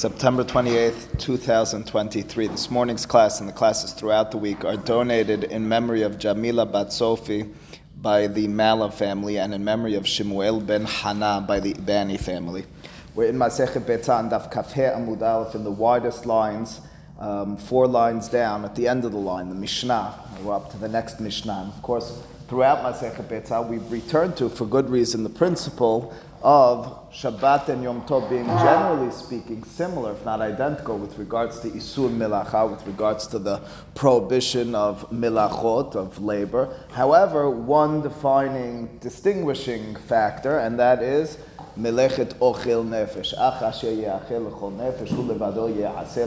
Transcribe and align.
September 0.00 0.42
28th, 0.42 1.18
2023. 1.18 2.46
This 2.46 2.70
morning's 2.70 3.04
class 3.04 3.40
and 3.40 3.46
the 3.46 3.52
classes 3.52 3.92
throughout 3.92 4.30
the 4.30 4.38
week 4.38 4.64
are 4.64 4.78
donated 4.78 5.44
in 5.44 5.68
memory 5.68 6.00
of 6.00 6.18
Jamila 6.18 6.64
Bat 6.64 6.90
Sofi 6.90 7.44
by 8.00 8.26
the 8.26 8.48
Mala 8.48 8.90
family 8.90 9.38
and 9.38 9.52
in 9.52 9.62
memory 9.62 9.96
of 9.96 10.08
Shemuel 10.08 10.60
ben 10.60 10.86
Hana 10.86 11.44
by 11.46 11.60
the 11.60 11.74
Bani 11.74 12.16
family. 12.16 12.64
We're 13.14 13.26
in 13.26 13.36
Masechet 13.36 13.82
Betzah 13.82 14.20
and 14.20 14.32
Daf 14.32 14.50
Kafhe 14.50 14.96
Amud 14.96 15.20
Aleph 15.20 15.54
in 15.54 15.64
the 15.64 15.70
widest 15.70 16.24
lines, 16.24 16.80
um, 17.18 17.58
four 17.58 17.86
lines 17.86 18.26
down 18.26 18.64
at 18.64 18.74
the 18.74 18.88
end 18.88 19.04
of 19.04 19.12
the 19.12 19.18
line, 19.18 19.50
the 19.50 19.54
Mishnah. 19.54 20.14
We're 20.42 20.54
up 20.54 20.70
to 20.70 20.78
the 20.78 20.88
next 20.88 21.20
Mishnah. 21.20 21.64
And 21.64 21.72
of 21.74 21.82
course, 21.82 22.22
throughout 22.48 22.78
Masechet 22.78 23.28
Betzah, 23.28 23.68
we've 23.68 23.92
returned 23.92 24.38
to, 24.38 24.48
for 24.48 24.64
good 24.64 24.88
reason, 24.88 25.24
the 25.24 25.28
principle 25.28 26.14
of 26.42 27.10
Shabbat 27.12 27.68
and 27.68 27.82
Yom 27.82 28.02
Tov 28.02 28.30
being 28.30 28.46
generally 28.46 29.10
speaking 29.10 29.62
similar, 29.64 30.12
if 30.12 30.24
not 30.24 30.40
identical, 30.40 30.96
with 30.96 31.18
regards 31.18 31.60
to 31.60 31.68
Isur 31.68 32.08
Milacha, 32.08 32.70
with 32.70 32.86
regards 32.86 33.26
to 33.28 33.38
the 33.38 33.60
prohibition 33.94 34.74
of 34.74 35.10
Milachot, 35.10 35.96
of 35.96 36.20
labor. 36.22 36.74
However, 36.92 37.50
one 37.50 38.00
defining, 38.00 38.98
distinguishing 39.00 39.96
factor, 39.96 40.58
and 40.58 40.78
that 40.78 41.02
is 41.02 41.36
Melechet 41.78 42.34
Ochel 42.34 42.84
Nefesh. 42.84 43.34
Ach 43.36 43.62
asher 43.62 43.88
nefesh, 43.88 45.08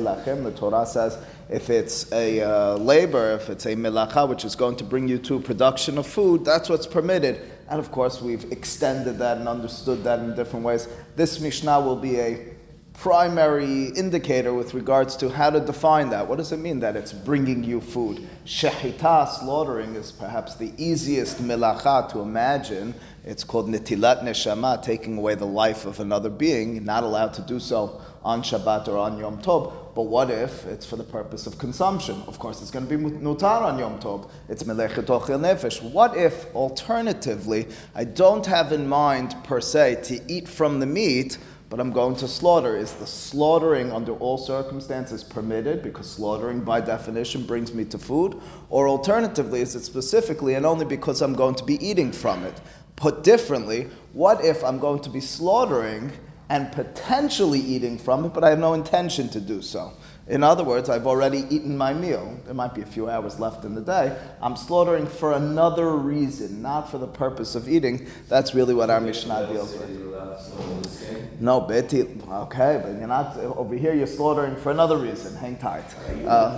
lachem. 0.01 0.43
The 0.43 0.51
Torah 0.51 0.85
says 0.85 1.17
if 1.49 1.69
it's 1.69 2.11
a 2.11 2.41
uh, 2.41 2.75
labor, 2.77 3.33
if 3.33 3.49
it's 3.49 3.65
a 3.65 3.75
milacha, 3.75 4.27
which 4.27 4.45
is 4.45 4.55
going 4.55 4.75
to 4.77 4.83
bring 4.83 5.07
you 5.07 5.17
to 5.19 5.39
production 5.39 5.97
of 5.97 6.07
food, 6.07 6.45
that's 6.45 6.69
what's 6.69 6.87
permitted. 6.87 7.41
And 7.69 7.79
of 7.79 7.91
course, 7.91 8.21
we've 8.21 8.51
extended 8.51 9.17
that 9.19 9.37
and 9.37 9.47
understood 9.47 10.03
that 10.03 10.19
in 10.19 10.35
different 10.35 10.65
ways. 10.65 10.87
This 11.15 11.39
Mishnah 11.39 11.79
will 11.79 11.95
be 11.95 12.19
a 12.19 12.52
primary 12.93 13.87
indicator 13.87 14.53
with 14.53 14.73
regards 14.73 15.15
to 15.17 15.29
how 15.29 15.49
to 15.49 15.59
define 15.59 16.09
that. 16.09 16.27
What 16.27 16.37
does 16.37 16.51
it 16.51 16.57
mean 16.57 16.79
that 16.79 16.95
it's 16.95 17.11
bringing 17.11 17.63
you 17.63 17.81
food? 17.81 18.27
Shechita, 18.45 19.27
slaughtering, 19.39 19.95
is 19.95 20.11
perhaps 20.11 20.55
the 20.55 20.71
easiest 20.77 21.41
milacha 21.41 22.09
to 22.11 22.19
imagine. 22.19 22.93
It's 23.25 23.43
called 23.43 23.69
nitilat 23.69 24.21
neshama, 24.21 24.81
taking 24.81 25.17
away 25.17 25.35
the 25.35 25.45
life 25.45 25.85
of 25.85 25.99
another 25.99 26.29
being. 26.29 26.75
You're 26.75 26.83
not 26.83 27.03
allowed 27.03 27.33
to 27.35 27.41
do 27.41 27.59
so 27.59 28.01
on 28.23 28.41
Shabbat 28.41 28.87
or 28.87 28.97
on 28.97 29.17
Yom 29.17 29.41
Tov. 29.41 29.73
But 29.95 30.03
what 30.03 30.31
if 30.31 30.65
it's 30.65 30.85
for 30.85 30.95
the 30.95 31.03
purpose 31.03 31.45
of 31.45 31.57
consumption? 31.57 32.21
Of 32.27 32.39
course, 32.39 32.61
it's 32.61 32.71
going 32.71 32.87
to 32.87 32.97
be 32.97 33.03
mutar 33.03 33.61
on 33.61 33.77
Yom 33.77 33.99
Tov. 33.99 34.29
It's 34.49 34.63
melechet 34.63 35.05
ochel 35.05 35.39
nefesh. 35.39 35.81
What 35.91 36.17
if, 36.17 36.53
alternatively, 36.55 37.67
I 37.93 38.05
don't 38.05 38.45
have 38.45 38.71
in 38.71 38.87
mind 38.87 39.35
per 39.43 39.61
se 39.61 39.99
to 40.03 40.19
eat 40.31 40.47
from 40.47 40.79
the 40.79 40.85
meat, 40.85 41.37
but 41.73 41.79
I'm 41.79 41.91
going 41.91 42.15
to 42.17 42.27
slaughter? 42.27 42.77
Is 42.77 42.93
the 42.93 43.07
slaughtering 43.07 43.91
under 43.91 44.13
all 44.17 44.37
circumstances 44.37 45.23
permitted? 45.23 45.81
Because 45.81 46.07
slaughtering, 46.07 46.59
by 46.59 46.79
definition, 46.79 47.47
brings 47.47 47.73
me 47.73 47.83
to 47.85 47.97
food. 47.97 48.39
Or 48.69 48.87
alternatively, 48.87 49.59
is 49.61 49.73
it 49.73 49.83
specifically 49.83 50.53
and 50.53 50.67
only 50.67 50.85
because 50.85 51.19
I'm 51.19 51.33
going 51.33 51.55
to 51.55 51.63
be 51.63 51.83
eating 51.83 52.11
from 52.11 52.43
it? 52.43 52.61
Put 52.95 53.23
differently, 53.23 53.89
what 54.11 54.45
if 54.45 54.63
I'm 54.63 54.77
going 54.77 55.01
to 55.01 55.09
be 55.09 55.19
slaughtering? 55.19 56.11
and 56.49 56.71
potentially 56.71 57.59
eating 57.59 57.97
from 57.97 58.25
it, 58.25 58.33
but 58.33 58.43
I 58.43 58.49
have 58.51 58.59
no 58.59 58.73
intention 58.73 59.27
to 59.29 59.41
do 59.41 59.61
so. 59.63 59.93
In 60.25 60.41
other 60.41 60.63
words, 60.63 60.89
I've 60.89 61.05
already 61.05 61.45
eaten 61.49 61.77
my 61.77 61.93
meal. 61.93 62.39
There 62.45 62.53
might 62.53 62.73
be 62.73 62.81
a 62.81 62.85
few 62.85 63.09
hours 63.09 63.39
left 63.41 63.65
in 63.65 63.75
the 63.75 63.81
day. 63.81 64.17
I'm 64.41 64.55
slaughtering 64.55 65.05
for 65.05 65.33
another 65.33 65.95
reason, 65.97 66.61
not 66.61 66.89
for 66.89 66.97
the 66.97 67.07
purpose 67.07 67.55
of 67.55 67.67
eating. 67.67 68.07
That's 68.29 68.55
really 68.55 68.73
what 68.73 68.89
our 68.89 69.01
Mishnah 69.01 69.47
deals 69.51 69.73
with. 69.73 71.41
No, 71.41 71.59
Betty. 71.59 72.03
Okay, 72.29 72.79
but 72.81 72.93
you're 72.97 73.07
not 73.07 73.35
over 73.37 73.75
here. 73.75 73.93
You're 73.93 74.07
slaughtering 74.07 74.55
for 74.55 74.71
another 74.71 74.97
reason. 74.97 75.35
Hang 75.35 75.57
tight. 75.57 75.85
Uh, 76.25 76.57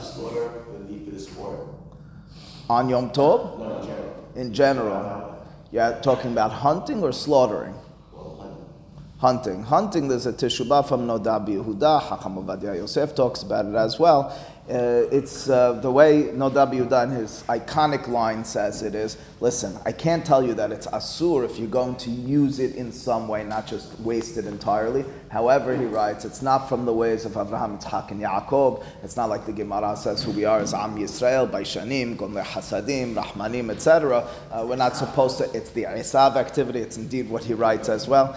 on 2.70 2.90
Yom 2.90 3.10
Tov? 3.10 4.36
In 4.36 4.54
general. 4.54 5.44
Yeah, 5.72 6.00
talking 6.02 6.32
about 6.32 6.52
hunting 6.52 7.02
or 7.02 7.12
slaughtering? 7.12 7.74
Hunting. 9.20 9.64
Hunting, 9.64 10.08
there's 10.08 10.26
a 10.26 10.34
Teshubah 10.34 10.88
from 10.88 11.08
Nodab 11.08 11.48
Yehuda, 11.48 12.02
Hacham 12.02 12.36
Ovadia 12.36 12.76
Yosef 12.76 13.16
talks 13.16 13.44
about 13.44 13.66
it 13.66 13.76
as 13.76 13.98
well. 14.00 14.36
Uh, 14.68 15.06
it's 15.12 15.48
uh, 15.48 15.74
the 15.74 15.92
way 15.92 16.24
Nodab 16.24 16.74
Yehuda 16.74 17.04
in 17.04 17.12
his 17.12 17.44
iconic 17.44 18.08
line 18.08 18.44
says 18.44 18.82
it 18.82 18.96
is, 18.96 19.16
listen, 19.40 19.78
I 19.86 19.92
can't 19.92 20.26
tell 20.26 20.44
you 20.44 20.56
that 20.56 20.72
it's 20.72 20.88
asur 20.88 21.46
if 21.46 21.60
you're 21.60 21.68
going 21.68 21.96
to 21.98 22.10
use 22.10 22.58
it 22.58 22.76
in 22.76 22.92
some 22.92 23.28
way, 23.28 23.44
not 23.44 23.68
just 23.68 24.00
waste 24.00 24.38
it 24.38 24.46
entirely. 24.46 25.06
However, 25.30 25.78
he 25.78 25.86
writes, 25.86 26.26
it's 26.26 26.42
not 26.42 26.68
from 26.68 26.86
the 26.86 26.94
ways 26.94 27.26
of 27.26 27.34
Avraham, 27.34 27.80
Yitzhak, 27.80 28.10
and 28.10 28.22
Yaakov. 28.22 28.84
It's 29.04 29.16
not 29.16 29.30
like 29.30 29.46
the 29.46 29.54
Gemara 29.54 29.96
says 29.96 30.24
who 30.24 30.32
we 30.32 30.46
are 30.46 30.60
as 30.60 30.74
Am 30.74 30.96
Yisrael, 30.96 31.48
Baishanim, 31.48 32.18
Gomle 32.18 32.44
Hasadim, 32.44 33.14
Rahmanim, 33.14 33.70
etc. 33.70 34.28
Uh, 34.52 34.66
we're 34.68 34.78
not 34.78 34.98
supposed 34.98 35.38
to, 35.38 35.44
it's 35.56 35.70
the 35.72 35.84
Esav 35.84 36.38
activity, 36.38 36.80
it's 36.80 36.98
indeed 36.98 37.30
what 37.30 37.44
he 37.44 37.54
writes 37.54 37.88
as 37.88 38.08
well. 38.08 38.36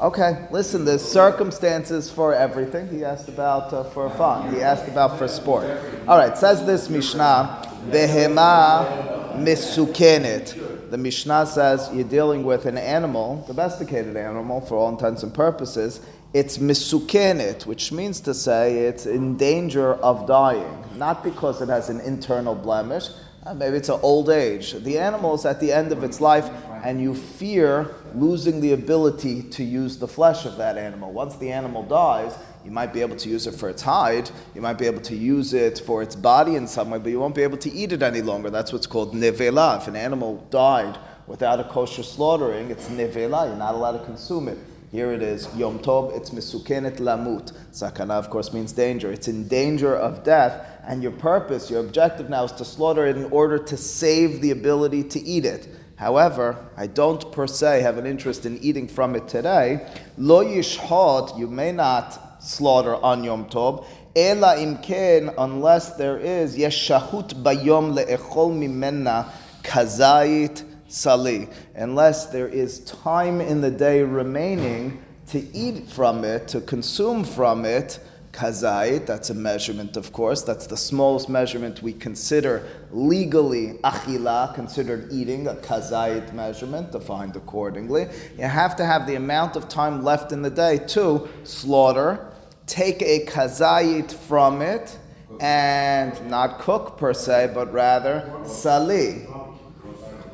Okay, 0.00 0.46
listen, 0.52 0.84
there's 0.84 1.02
circumstances 1.02 2.08
for 2.08 2.32
everything. 2.32 2.86
He 2.88 3.04
asked 3.04 3.28
about 3.28 3.72
uh, 3.72 3.82
for 3.82 4.08
fun. 4.10 4.54
He 4.54 4.62
asked 4.62 4.86
about 4.86 5.18
for 5.18 5.26
sport. 5.26 5.66
All 6.06 6.16
right, 6.16 6.38
says 6.38 6.64
this 6.64 6.88
Mishnah, 6.88 7.80
Behema 7.90 9.34
misukenet. 9.34 10.90
The 10.92 10.98
Mishnah 10.98 11.46
says 11.46 11.90
you're 11.92 12.04
dealing 12.04 12.44
with 12.44 12.66
an 12.66 12.78
animal, 12.78 13.44
domesticated 13.48 14.16
animal 14.16 14.60
for 14.60 14.76
all 14.76 14.88
intents 14.88 15.24
and 15.24 15.34
purposes. 15.34 16.00
It's 16.32 16.58
misukenet, 16.58 17.66
which 17.66 17.90
means 17.90 18.20
to 18.20 18.34
say 18.34 18.84
it's 18.84 19.04
in 19.04 19.36
danger 19.36 19.94
of 19.94 20.28
dying, 20.28 20.84
not 20.94 21.24
because 21.24 21.60
it 21.60 21.68
has 21.68 21.88
an 21.88 21.98
internal 22.02 22.54
blemish. 22.54 23.08
Uh, 23.44 23.54
maybe 23.54 23.76
it's 23.76 23.88
an 23.88 24.00
old 24.02 24.30
age. 24.30 24.72
The 24.72 24.98
animal 24.98 25.34
is 25.34 25.46
at 25.46 25.60
the 25.60 25.72
end 25.72 25.92
of 25.92 26.02
its 26.02 26.20
life 26.20 26.50
and 26.82 27.00
you 27.00 27.14
fear 27.14 27.94
losing 28.14 28.60
the 28.60 28.72
ability 28.72 29.42
to 29.42 29.64
use 29.64 29.98
the 29.98 30.08
flesh 30.08 30.44
of 30.44 30.56
that 30.56 30.76
animal. 30.76 31.12
Once 31.12 31.36
the 31.36 31.50
animal 31.50 31.82
dies, 31.84 32.36
you 32.64 32.70
might 32.70 32.92
be 32.92 33.00
able 33.00 33.16
to 33.16 33.28
use 33.28 33.46
it 33.46 33.54
for 33.54 33.68
its 33.68 33.82
hide, 33.82 34.30
you 34.54 34.60
might 34.60 34.76
be 34.78 34.86
able 34.86 35.00
to 35.02 35.16
use 35.16 35.54
it 35.54 35.80
for 35.86 36.02
its 36.02 36.16
body 36.16 36.56
in 36.56 36.66
some 36.66 36.90
way, 36.90 36.98
but 36.98 37.10
you 37.10 37.20
won't 37.20 37.34
be 37.34 37.42
able 37.42 37.56
to 37.58 37.70
eat 37.70 37.92
it 37.92 38.02
any 38.02 38.22
longer. 38.22 38.50
That's 38.50 38.72
what's 38.72 38.86
called 38.86 39.14
nevela. 39.14 39.78
If 39.78 39.88
an 39.88 39.96
animal 39.96 40.44
died 40.50 40.98
without 41.26 41.60
a 41.60 41.64
kosher 41.64 42.02
slaughtering, 42.02 42.70
it's 42.70 42.88
nevela, 42.88 43.46
you're 43.48 43.56
not 43.56 43.74
allowed 43.74 43.98
to 43.98 44.04
consume 44.04 44.48
it. 44.48 44.58
Here 44.90 45.12
it 45.12 45.22
is, 45.22 45.54
Yom 45.54 45.80
Tov, 45.80 46.16
it's 46.16 46.30
misukenet 46.30 46.96
lamut. 46.96 47.52
Sakana, 47.72 48.12
of 48.12 48.30
course, 48.30 48.54
means 48.54 48.72
danger. 48.72 49.12
It's 49.12 49.28
in 49.28 49.46
danger 49.46 49.94
of 49.94 50.24
death, 50.24 50.77
and 50.88 51.02
your 51.02 51.12
purpose, 51.12 51.70
your 51.70 51.80
objective 51.80 52.30
now 52.30 52.44
is 52.44 52.52
to 52.52 52.64
slaughter 52.64 53.06
it 53.06 53.16
in 53.16 53.26
order 53.26 53.58
to 53.58 53.76
save 53.76 54.40
the 54.40 54.50
ability 54.50 55.04
to 55.04 55.20
eat 55.20 55.44
it. 55.44 55.68
However, 55.96 56.56
I 56.78 56.86
don't 56.86 57.30
per 57.30 57.46
se 57.46 57.82
have 57.82 57.98
an 57.98 58.06
interest 58.06 58.46
in 58.46 58.56
eating 58.58 58.88
from 58.88 59.14
it 59.14 59.28
today. 59.28 59.86
Lo 60.16 60.42
yishhot, 60.42 61.38
you 61.38 61.46
may 61.46 61.72
not 61.72 62.42
slaughter 62.42 62.94
on 62.94 63.22
Yom 63.22 63.50
Tov. 63.50 63.84
Ela 64.16 64.56
imken, 64.56 65.34
unless 65.36 65.94
there 65.96 66.16
is 66.18 66.56
yeshahut 66.56 67.34
bayom 67.42 67.94
le'echol 67.94 68.50
mimena 68.56 69.30
kazait 69.62 70.64
sali. 70.88 71.48
Unless 71.74 72.26
there 72.26 72.48
is 72.48 72.80
time 72.80 73.42
in 73.42 73.60
the 73.60 73.70
day 73.70 74.02
remaining 74.02 75.02
to 75.26 75.54
eat 75.54 75.86
from 75.90 76.24
it, 76.24 76.48
to 76.48 76.62
consume 76.62 77.24
from 77.24 77.66
it, 77.66 77.98
kazait, 78.38 79.04
that's 79.04 79.30
a 79.30 79.34
measurement, 79.34 79.96
of 79.96 80.12
course. 80.12 80.42
That's 80.42 80.68
the 80.68 80.76
smallest 80.76 81.28
measurement 81.28 81.82
we 81.82 81.92
consider 81.92 82.64
legally 82.92 83.74
achila, 83.82 84.54
considered 84.54 85.12
eating, 85.12 85.48
a 85.48 85.54
kazait 85.54 86.32
measurement, 86.32 86.92
defined 86.92 87.34
accordingly. 87.34 88.06
You 88.38 88.44
have 88.44 88.76
to 88.76 88.84
have 88.84 89.08
the 89.08 89.16
amount 89.16 89.56
of 89.56 89.68
time 89.68 90.04
left 90.04 90.30
in 90.30 90.42
the 90.42 90.50
day 90.50 90.78
to 90.94 91.28
slaughter, 91.42 92.32
take 92.66 93.02
a 93.02 93.26
kazait 93.26 94.12
from 94.12 94.62
it, 94.62 94.96
and 95.40 96.14
not 96.30 96.60
cook 96.60 96.96
per 96.96 97.12
se, 97.12 97.50
but 97.54 97.72
rather 97.72 98.32
sali, 98.44 99.26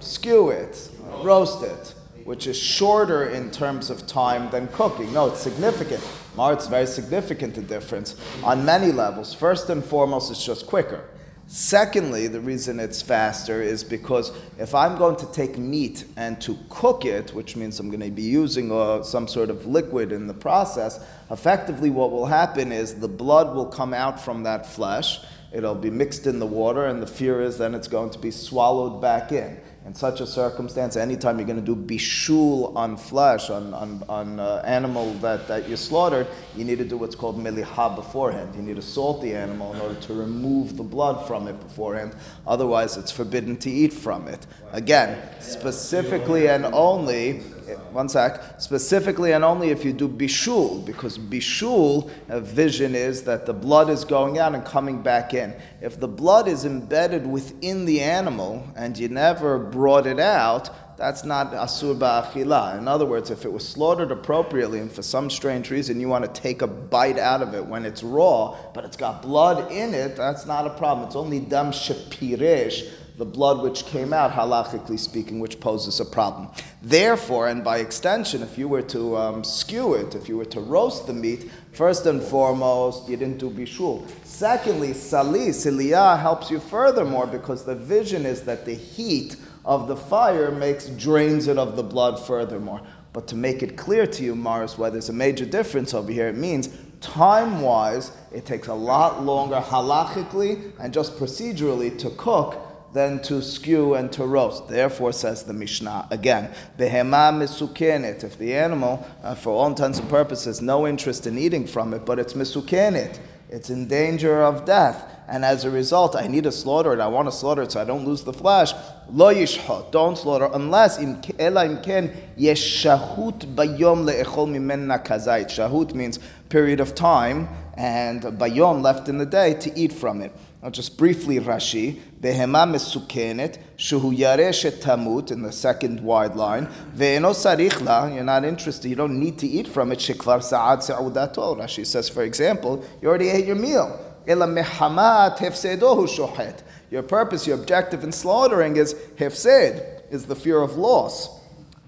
skew 0.01 0.51
it, 0.51 0.91
roast 1.23 1.63
it, 1.63 1.95
which 2.25 2.47
is 2.47 2.57
shorter 2.59 3.31
in 3.31 3.51
terms 3.51 3.89
of 3.89 4.07
time 4.07 4.51
than 4.51 4.69
cooking. 4.69 5.11
No, 5.13 5.29
it's 5.29 5.41
significant. 5.41 6.05
Mar, 6.37 6.53
it's 6.53 6.67
very 6.67 6.87
significant 6.87 7.55
the 7.55 7.63
difference 7.63 8.17
on 8.43 8.65
many 8.65 8.91
levels. 8.91 9.33
First 9.33 9.71
and 9.71 9.85
foremost, 9.85 10.31
it's 10.31 10.45
just 10.45 10.67
quicker. 10.67 11.05
Secondly, 11.47 12.27
the 12.27 12.41
reason 12.41 12.81
it's 12.81 13.03
faster 13.03 13.63
is 13.63 13.85
because 13.85 14.33
if 14.59 14.75
I'm 14.75 14.97
going 14.97 15.17
to 15.17 15.31
take 15.33 15.59
meat 15.59 16.05
and 16.17 16.41
to 16.41 16.59
cook 16.71 17.05
it, 17.05 17.35
which 17.35 17.55
means 17.55 17.79
I'm 17.79 17.91
going 17.91 18.01
to 18.01 18.11
be 18.11 18.23
using 18.23 18.73
uh, 18.73 19.03
some 19.03 19.29
sort 19.29 19.51
of 19.51 19.67
liquid 19.67 20.11
in 20.11 20.27
the 20.27 20.35
process, 20.35 21.05
effectively 21.31 21.91
what 21.91 22.11
will 22.11 22.27
happen 22.27 22.73
is 22.73 22.95
the 22.95 23.09
blood 23.09 23.55
will 23.55 23.67
come 23.67 23.93
out 23.93 24.19
from 24.19 24.43
that 24.45 24.67
flesh 24.67 25.21
it'll 25.55 25.75
be 25.75 25.91
mixed 25.91 26.27
in 26.27 26.41
the 26.41 26.47
water, 26.47 26.87
and 26.87 27.01
the 27.01 27.07
fear 27.07 27.41
is 27.41 27.57
then 27.59 27.75
it's 27.75 27.89
going 27.89 28.11
to 28.11 28.19
be 28.19 28.31
swallowed 28.31 29.01
back 29.01 29.31
in. 29.31 29.57
In 29.87 29.95
such 29.95 30.23
a 30.23 30.27
circumstance, 30.27 30.97
anytime 30.97 31.39
you're 31.39 31.47
going 31.47 31.63
to 31.63 31.75
do 31.75 31.77
bishul 31.77 32.75
on 32.75 32.97
flesh, 32.97 33.51
on, 33.51 33.75
on, 33.75 34.03
on 34.09 34.41
uh, 34.41 34.63
animal 34.65 35.13
that, 35.15 35.47
that 35.47 35.69
you 35.69 35.77
slaughtered, 35.77 36.27
you 36.57 36.65
need 36.65 36.79
to 36.79 36.87
do 36.87 36.97
what's 36.97 37.15
called 37.15 37.39
miliha 37.39 37.95
beforehand. 37.95 38.55
You 38.55 38.63
need 38.63 38.77
to 38.77 38.83
salt 38.83 39.21
the 39.21 39.35
animal 39.35 39.75
in 39.75 39.81
order 39.83 40.01
to 40.01 40.15
remove 40.15 40.79
the 40.79 40.83
blood 40.83 41.27
from 41.27 41.49
it 41.49 41.61
beforehand. 41.61 42.15
Otherwise, 42.47 42.97
it's 42.97 43.13
forbidden 43.13 43.59
to 43.59 43.71
eat 43.71 43.93
from 43.93 44.27
it. 44.27 44.47
Again, 44.73 45.21
specifically 45.41 46.49
and 46.49 46.65
only 46.65 47.43
Eh, 47.67 47.75
one 47.93 48.09
sec, 48.09 48.61
specifically 48.61 49.33
and 49.33 49.43
only 49.43 49.71
if 49.71 49.85
you 49.85 49.93
do 49.93 50.07
bishul, 50.09 50.85
because 50.85 51.17
bishul, 51.19 52.11
a 52.29 52.41
vision 52.41 52.95
is 52.95 53.23
that 53.23 53.47
the 53.47 53.55
blood 53.55 53.89
is 53.89 54.05
going 54.05 54.39
out 54.39 54.55
and 54.55 54.65
coming 54.65 55.03
back 55.03 55.33
in. 55.33 55.55
If 55.81 55.99
the 55.99 56.09
blood 56.09 56.47
is 56.47 56.65
embedded 56.65 57.27
within 57.27 57.87
the 57.87 58.01
animal 58.01 58.67
and 58.77 58.99
you 58.99 59.09
never 59.09 59.59
brought 59.59 60.07
it 60.07 60.21
out, 60.21 60.97
that's 60.97 61.25
not 61.25 61.53
asur 61.53 61.99
ba'achila. 61.99 62.79
In 62.79 62.87
other 62.87 63.07
words, 63.07 63.31
if 63.31 63.45
it 63.45 63.53
was 63.53 63.67
slaughtered 63.67 64.13
appropriately 64.13 64.79
and 64.79 64.93
for 64.93 65.03
some 65.03 65.31
strange 65.31 65.71
reason 65.71 66.01
you 66.01 66.09
want 66.09 66.25
to 66.25 66.41
take 66.41 66.63
a 66.63 66.67
bite 66.67 67.19
out 67.19 67.43
of 67.43 67.55
it 67.55 67.65
when 67.65 67.85
it's 67.85 68.03
raw, 68.03 68.57
but 68.75 68.85
it's 68.85 68.97
got 68.97 69.23
blood 69.23 69.73
in 69.73 69.95
it, 69.95 70.17
that's 70.17 70.47
not 70.47 70.67
a 70.67 70.71
problem. 70.71 71.07
It's 71.07 71.17
only 71.17 71.41
dam 71.41 71.73
shapirish 71.73 72.91
the 73.17 73.25
blood 73.25 73.63
which 73.63 73.87
came 73.87 74.13
out, 74.13 74.33
halachically 74.33 74.99
speaking, 74.99 75.39
which 75.39 75.61
poses 75.61 76.01
a 76.01 76.05
problem. 76.05 76.49
Therefore, 76.83 77.49
and 77.49 77.63
by 77.63 77.79
extension, 77.79 78.43
if 78.43 78.59
you 78.59 78.67
were 78.67 78.83
to 78.83 79.17
um, 79.17 79.45
skew 79.45 79.95
it, 79.95 80.17
if 80.17 80.29
you 80.29 80.37
were 80.37 80.45
to 80.47 80.61
roast 80.61 81.07
the 81.07 81.13
meat, 81.13 81.49
first 81.73 82.07
and 82.07 82.21
foremost, 82.21 83.09
you 83.09 83.17
didn't 83.17 83.39
do 83.39 83.51
bishul. 83.51 84.05
Secondly, 84.25 84.93
sali, 84.93 85.49
siliyah 85.49 86.21
helps 86.21 86.51
you 86.51 86.59
furthermore 86.59 87.27
because 87.27 87.65
the 87.65 87.77
vision 87.77 88.27
is 88.27 88.43
that 88.43 88.65
the 88.65 88.75
heat 88.75 89.37
of 89.65 89.87
the 89.87 89.97
fire 89.97 90.51
makes 90.51 90.87
drains 90.89 91.47
it 91.47 91.57
of 91.57 91.77
the 91.77 91.83
blood 91.83 92.19
furthermore. 92.19 92.81
But 93.13 93.29
to 93.29 93.37
make 93.37 93.63
it 93.63 93.77
clear 93.77 94.09
to 94.09 94.25
you, 94.25 94.35
Mars, 94.35 94.77
why 94.77 94.91
there's 94.91 95.09
a 95.09 95.13
major 95.13 95.47
difference 95.47 95.95
over 95.95 96.11
here, 96.11 96.27
it 96.27 96.37
means 96.37 96.69
time 97.01 97.61
wise, 97.61 98.11
it 98.33 98.45
takes 98.45 98.67
a 98.67 98.75
lot 98.75 99.23
longer 99.23 99.61
halachically 99.61 100.73
and 100.81 100.93
just 100.93 101.17
procedurally 101.17 101.97
to 101.99 102.11
cook 102.11 102.57
than 102.95 103.21
to 103.21 103.43
skew 103.43 103.95
and 103.95 104.11
to 104.13 104.25
roast. 104.25 104.69
Therefore, 104.69 105.13
says 105.13 105.43
the 105.43 105.53
Mishnah 105.53 106.07
again, 106.13 106.55
behema 106.79 107.35
misukenet. 107.35 108.23
If 108.23 108.39
the 108.39 108.55
animal, 108.55 109.05
uh, 109.23 109.35
for 109.35 109.51
all 109.51 109.67
intents 109.67 109.99
and 109.99 110.09
purposes, 110.09 110.63
no 110.63 110.87
interest 110.87 111.27
in 111.27 111.37
eating 111.37 111.67
from 111.67 111.93
it, 111.93 112.07
but 112.07 112.21
it's 112.21 112.35
misukenet, 112.35 113.19
it's 113.51 113.69
in 113.69 113.89
danger 113.89 114.43
of 114.43 114.65
death, 114.65 115.05
and 115.27 115.45
as 115.45 115.65
a 115.65 115.71
result, 115.71 116.15
I 116.15 116.29
need 116.29 116.45
to 116.45 116.53
slaughter 116.53 116.93
it. 116.93 117.01
I 117.01 117.09
want 117.09 117.27
to 117.27 117.33
slaughter 117.33 117.63
it 117.63 117.73
so 117.73 117.81
I 117.81 117.85
don't 117.85 118.05
lose 118.05 118.23
the 118.23 118.33
flesh. 118.33 118.73
Lo 119.11 119.35
yishhot, 119.35 119.91
don't 119.91 120.17
slaughter 120.17 120.49
unless 120.53 120.99
ela 120.99 121.67
imken 121.67 122.15
yeshahut 122.39 123.55
bayom 123.57 124.05
leechol 124.09 124.49
mimenna 124.49 125.05
kazait. 125.05 125.47
Shahut 125.47 125.95
means 125.95 126.21
period 126.49 126.79
of 126.79 126.95
time, 126.95 127.49
and 127.77 128.23
bayom 128.23 128.83
left 128.83 129.09
in 129.09 129.19
the 129.19 129.27
day 129.27 129.55
to 129.55 129.77
eat 129.77 129.93
from 129.93 130.21
it. 130.21 130.33
Just 130.71 130.97
briefly, 130.97 131.39
Rashi, 131.41 132.01
behema 132.23 132.67
mesukenet, 132.67 133.59
shuhu 133.77 134.17
yareshet 134.17 134.81
tamut, 134.81 135.31
in 135.31 135.43
the 135.43 135.53
second 135.53 136.01
wide 136.01 136.37
line, 136.37 136.69
ve'eno 136.97 137.35
sarichla, 137.35 138.15
you're 138.15 138.25
not 138.25 138.47
interested, 138.47 138.89
you 138.89 138.97
don't 138.97 139.21
need 139.21 139.39
to 139.39 139.47
eat 139.47 139.69
from 139.69 139.93
it, 139.93 139.99
shekvar 139.99 140.43
sa'ad 140.43 140.79
se'udato. 140.79 141.59
Rashi 141.59 141.85
says, 141.85 142.09
for 142.09 142.23
example, 142.23 142.83
you 143.03 143.09
already 143.09 143.29
ate 143.29 143.45
your 143.45 143.57
meal. 143.57 144.01
Ela 144.27 144.47
mehamat 144.47 145.37
hefsedohu 145.37 146.09
shohet. 146.09 146.63
Your 146.91 147.03
purpose, 147.03 147.47
your 147.47 147.59
objective 147.59 148.03
in 148.03 148.11
slaughtering 148.11 148.77
is 148.77 148.95
hefsed, 149.19 149.83
is 150.11 150.25
the 150.25 150.37
fear 150.37 150.63
of 150.63 150.77
loss, 150.77 151.41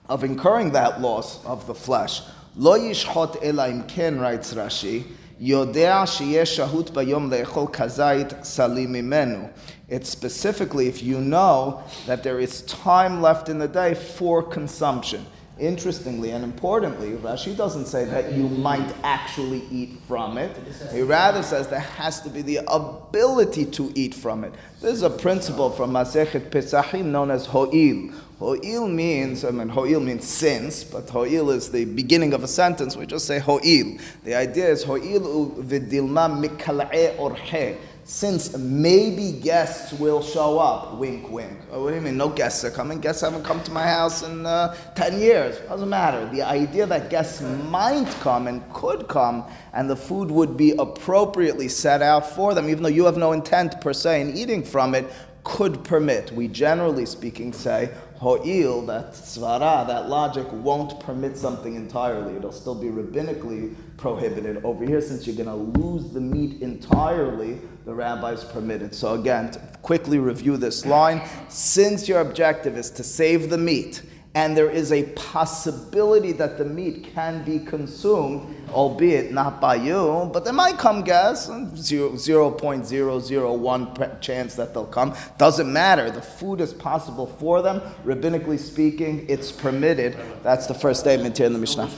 of 0.06 0.22
incurring 0.22 0.72
that 0.72 1.00
loss 1.00 1.42
of 1.46 1.66
the 1.66 1.74
flesh. 1.74 2.20
Lo 2.54 2.78
yishhot 2.78 3.38
ela 3.42 3.70
imken, 3.70 4.20
writes 4.20 4.52
Rashi, 4.52 5.04
Yodea 5.40 6.04
shahut 6.06 6.90
bayom 6.92 7.28
le'echol 7.30 7.70
kazait 7.70 8.40
Salimimenu. 8.40 9.50
It's 9.88 10.08
specifically 10.08 10.88
if 10.88 11.02
you 11.02 11.20
know 11.20 11.84
that 12.06 12.22
there 12.22 12.40
is 12.40 12.62
time 12.62 13.20
left 13.20 13.48
in 13.48 13.58
the 13.58 13.68
day 13.68 13.94
for 13.94 14.42
consumption. 14.42 15.26
Interestingly 15.58 16.32
and 16.32 16.44
importantly, 16.44 17.12
Rashi 17.12 17.56
doesn't 17.56 17.86
say 17.86 18.04
that 18.04 18.32
you 18.32 18.46
might 18.48 18.94
actually 19.02 19.62
eat 19.70 19.98
from 20.06 20.36
it. 20.36 20.54
He 20.92 21.00
rather 21.00 21.42
says 21.42 21.68
there 21.68 21.80
has 21.80 22.20
to 22.22 22.28
be 22.28 22.42
the 22.42 22.60
ability 22.68 23.64
to 23.66 23.90
eat 23.94 24.14
from 24.14 24.44
it. 24.44 24.52
This 24.82 24.92
is 24.92 25.02
a 25.02 25.08
principle 25.08 25.70
from 25.70 25.92
Masechet 25.92 26.50
Pesachim 26.50 27.06
known 27.06 27.30
as 27.30 27.46
Ho'il. 27.46 28.12
Ho'il 28.38 28.86
means, 28.86 29.46
I 29.46 29.50
mean, 29.50 29.70
Ho'il 29.70 30.00
means 30.00 30.26
since, 30.26 30.84
but 30.84 31.08
Ho'il 31.08 31.50
is 31.50 31.70
the 31.70 31.86
beginning 31.86 32.34
of 32.34 32.44
a 32.44 32.48
sentence. 32.48 32.94
We 32.94 33.06
just 33.06 33.26
say 33.26 33.38
Ho'il. 33.38 33.98
The 34.24 34.34
idea 34.34 34.68
is 34.68 34.82
Ho'il 34.84 35.52
vidilma 35.62 36.28
mikal'e 36.28 37.16
orhe 37.16 37.78
since 38.08 38.56
maybe 38.56 39.32
guests 39.32 39.92
will 39.94 40.22
show 40.22 40.60
up, 40.60 40.96
wink, 40.96 41.28
wink. 41.28 41.58
Oh, 41.72 41.82
what 41.82 41.90
do 41.90 41.96
you 41.96 42.00
mean? 42.00 42.16
No 42.16 42.28
guests 42.28 42.62
are 42.64 42.70
coming. 42.70 43.00
Guests 43.00 43.22
haven't 43.22 43.42
come 43.42 43.60
to 43.64 43.72
my 43.72 43.82
house 43.82 44.22
in 44.22 44.46
uh, 44.46 44.76
10 44.94 45.18
years. 45.18 45.58
Doesn't 45.68 45.88
matter. 45.88 46.24
The 46.30 46.42
idea 46.42 46.86
that 46.86 47.10
guests 47.10 47.40
might 47.40 48.08
come 48.20 48.46
and 48.46 48.62
could 48.72 49.08
come 49.08 49.44
and 49.72 49.90
the 49.90 49.96
food 49.96 50.30
would 50.30 50.56
be 50.56 50.70
appropriately 50.78 51.66
set 51.66 52.00
out 52.00 52.30
for 52.30 52.54
them, 52.54 52.68
even 52.68 52.84
though 52.84 52.88
you 52.88 53.06
have 53.06 53.16
no 53.16 53.32
intent 53.32 53.80
per 53.80 53.92
se 53.92 54.20
in 54.20 54.36
eating 54.36 54.62
from 54.62 54.94
it, 54.94 55.06
could 55.42 55.82
permit. 55.82 56.30
We 56.32 56.46
generally 56.46 57.06
speaking 57.06 57.52
say, 57.52 57.90
ho'il, 58.18 58.82
that 58.86 59.12
svara, 59.12 59.86
that 59.86 60.08
logic 60.08 60.46
won't 60.50 60.98
permit 61.00 61.36
something 61.36 61.74
entirely. 61.74 62.34
It'll 62.36 62.52
still 62.52 62.74
be 62.74 62.88
rabbinically 62.88 63.74
prohibited. 63.96 64.64
Over 64.64 64.84
here, 64.84 65.00
since 65.00 65.26
you're 65.26 65.36
going 65.36 65.48
to 65.48 65.80
lose 65.80 66.10
the 66.10 66.20
meat 66.20 66.60
entirely, 66.62 67.60
the 67.84 67.94
rabbis 67.94 68.44
permit 68.44 68.82
it. 68.82 68.94
So 68.94 69.14
again, 69.14 69.52
quickly 69.82 70.18
review 70.18 70.56
this 70.56 70.84
line, 70.84 71.22
since 71.48 72.08
your 72.08 72.20
objective 72.20 72.76
is 72.76 72.90
to 72.90 73.04
save 73.04 73.50
the 73.50 73.58
meat, 73.58 74.02
and 74.36 74.54
there 74.54 74.68
is 74.68 74.92
a 74.92 75.04
possibility 75.14 76.30
that 76.30 76.58
the 76.58 76.64
meat 76.66 77.04
can 77.14 77.42
be 77.42 77.58
consumed, 77.58 78.54
albeit 78.70 79.32
not 79.32 79.62
by 79.62 79.76
you, 79.76 80.28
but 80.30 80.44
there 80.44 80.52
might 80.52 80.76
come 80.76 81.02
guests, 81.02 81.48
0.001 81.48 84.20
chance 84.20 84.54
that 84.54 84.74
they'll 84.74 84.84
come. 84.84 85.14
Doesn't 85.38 85.72
matter. 85.72 86.10
The 86.10 86.20
food 86.20 86.60
is 86.60 86.74
possible 86.74 87.26
for 87.26 87.62
them. 87.62 87.80
Rabbinically 88.04 88.58
speaking, 88.58 89.24
it's 89.26 89.50
permitted. 89.50 90.18
That's 90.42 90.66
the 90.66 90.74
first 90.74 91.00
statement 91.00 91.38
here 91.38 91.46
in 91.46 91.54
the 91.54 91.58
Mishnah. 91.58 91.88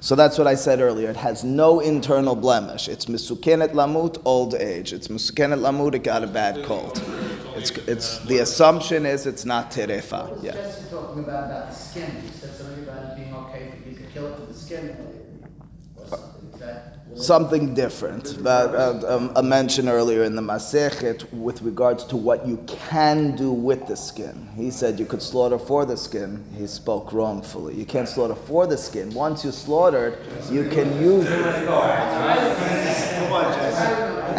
So 0.00 0.14
that's 0.14 0.38
what 0.38 0.46
I 0.46 0.54
said 0.54 0.80
earlier. 0.80 1.10
It 1.10 1.16
has 1.16 1.44
no 1.44 1.80
internal 1.80 2.34
blemish. 2.34 2.88
It's 2.88 3.04
misukenet 3.04 3.74
lamut, 3.74 4.22
old 4.24 4.54
age. 4.54 4.94
It's 4.94 5.08
misukenet 5.08 5.60
lamut, 5.60 5.94
it 5.94 6.02
got 6.02 6.24
a 6.24 6.26
bad 6.26 6.64
cold. 6.64 7.02
It's, 7.70 7.88
it's, 7.88 8.18
the 8.20 8.38
assumption 8.38 9.06
is 9.06 9.26
it's 9.26 9.44
not 9.44 9.70
terefa. 9.70 10.42
Yeah. 10.42 10.52
Just 10.52 10.90
talking 10.90 11.24
about, 11.24 11.50
about 11.50 11.70
the 11.70 11.74
skin. 11.74 12.22
You 12.24 12.30
said 12.30 12.54
something 12.54 12.84
about 12.84 13.12
it 13.12 13.16
being 13.16 13.34
okay 13.34 13.72
if 13.80 13.86
you 13.86 13.96
could 13.96 14.12
kill 14.12 14.26
it 14.26 14.38
with 14.40 14.48
the 14.48 14.54
skin. 14.54 15.16
Something 17.16 17.72
different. 17.72 18.42
That, 18.44 18.74
uh, 18.74 19.00
um, 19.16 19.32
a 19.36 19.42
mention 19.42 19.88
earlier 19.88 20.22
in 20.24 20.36
the 20.36 20.42
Masechet 20.42 21.32
with 21.32 21.62
regards 21.62 22.04
to 22.04 22.16
what 22.16 22.46
you 22.46 22.58
can 22.66 23.34
do 23.34 23.50
with 23.50 23.86
the 23.86 23.96
skin. 23.96 24.50
He 24.54 24.70
said 24.70 25.00
you 25.00 25.06
could 25.06 25.22
slaughter 25.22 25.58
for 25.58 25.86
the 25.86 25.96
skin. 25.96 26.44
He 26.58 26.66
spoke 26.66 27.14
wrongfully. 27.14 27.74
You 27.74 27.86
can't 27.86 28.06
slaughter 28.06 28.34
for 28.34 28.66
the 28.66 28.76
skin. 28.76 29.14
Once 29.14 29.46
you 29.46 29.50
slaughtered, 29.50 30.18
you 30.50 30.68
can 30.68 31.00
use 31.00 31.26
it. 31.26 31.68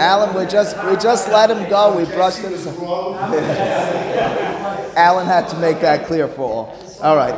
Alan, 0.07 0.33
we 0.33 0.45
just 0.45 0.77
we 0.85 0.95
just 0.95 1.27
let 1.27 1.51
him 1.51 1.69
go. 1.69 1.97
We 1.97 2.05
brushed 2.05 2.39
it. 2.41 2.65
Alan 4.95 5.27
had 5.27 5.49
to 5.49 5.59
make 5.59 5.81
that 5.81 6.07
clear 6.07 6.29
for 6.29 6.49
all. 6.49 6.79
All 7.01 7.17
right. 7.17 7.35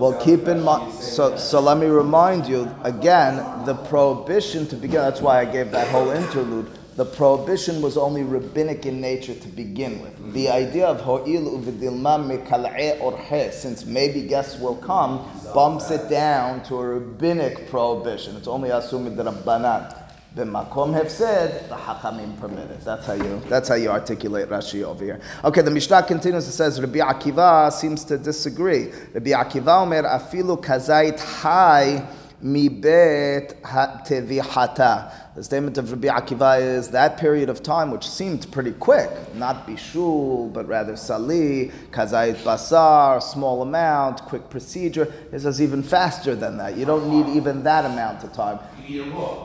Well, 0.00 0.16
keep 0.22 0.46
in 0.46 0.62
mind. 0.62 0.94
So, 0.94 1.36
so 1.36 1.60
let 1.60 1.78
me 1.78 1.86
remind 1.86 2.46
you 2.46 2.72
again. 2.84 3.64
The 3.64 3.74
prohibition 3.74 4.68
to 4.68 4.76
begin. 4.76 5.00
That's 5.00 5.20
why 5.20 5.40
I 5.40 5.44
gave 5.44 5.72
that 5.72 5.88
whole 5.88 6.10
interlude. 6.10 6.70
The 6.94 7.06
prohibition 7.06 7.80
was 7.80 7.96
only 7.96 8.22
rabbinic 8.22 8.84
in 8.84 9.00
nature 9.00 9.34
to 9.34 9.48
begin 9.48 10.02
with. 10.02 10.12
Mm-hmm. 10.12 10.32
The 10.32 10.50
idea 10.50 10.86
of 10.86 11.00
ho'il 11.00 11.58
uvidilma 11.58 12.20
mikal'e 12.20 13.00
orhe, 13.00 13.50
since 13.50 13.86
maybe 13.86 14.22
guests 14.22 14.60
will 14.60 14.76
come, 14.76 15.26
bumps 15.54 15.90
it 15.90 16.10
down 16.10 16.62
to 16.64 16.76
a 16.76 16.86
rabbinic 16.86 17.70
prohibition. 17.70 18.36
It's 18.36 18.48
only 18.48 18.70
assuming 18.70 19.16
that 19.16 19.26
a 19.26 19.32
banat. 19.32 20.00
B'makom 20.36 21.10
said 21.10 21.68
the 21.68 21.74
Hachamim 21.76 22.38
permitted. 22.40 22.80
That's 22.80 23.06
how 23.06 23.12
you. 23.12 23.42
That's 23.50 23.68
how 23.68 23.74
you 23.74 23.90
articulate 23.90 24.48
Rashi 24.48 24.82
over 24.82 25.04
here. 25.04 25.20
Okay, 25.44 25.60
the 25.60 25.70
Mishnah 25.70 26.04
continues. 26.04 26.48
It 26.48 26.52
says 26.52 26.80
Rabbi 26.80 27.00
Akiva 27.00 27.70
seems 27.70 28.02
to 28.04 28.16
disagree. 28.16 28.90
Rabbi 29.12 29.30
Akiva 29.30 29.82
omer 29.82 30.04
afilu 30.04 30.62
kazait 30.62 31.20
high 31.20 32.06
mibet 32.42 33.60
tevihata. 33.62 35.12
The 35.34 35.42
statement 35.42 35.78
of 35.78 35.90
Rabbi 35.90 36.08
Akiva 36.08 36.60
is 36.60 36.90
that 36.90 37.16
period 37.16 37.48
of 37.48 37.62
time, 37.62 37.90
which 37.90 38.08
seemed 38.08 38.50
pretty 38.52 38.72
quick, 38.72 39.10
not 39.34 39.66
bishul, 39.66 40.52
but 40.52 40.68
rather 40.68 40.96
sali, 40.96 41.70
kazait 41.90 42.36
basar, 42.42 43.22
small 43.22 43.62
amount, 43.62 44.22
quick 44.22 44.50
procedure. 44.50 45.12
It 45.32 45.40
says 45.40 45.62
even 45.62 45.82
faster 45.82 46.34
than 46.34 46.58
that. 46.58 46.76
You 46.76 46.84
don't 46.84 47.08
need 47.08 47.34
even 47.34 47.62
that 47.62 47.86
amount 47.86 48.24
of 48.24 48.32
time. 48.32 48.58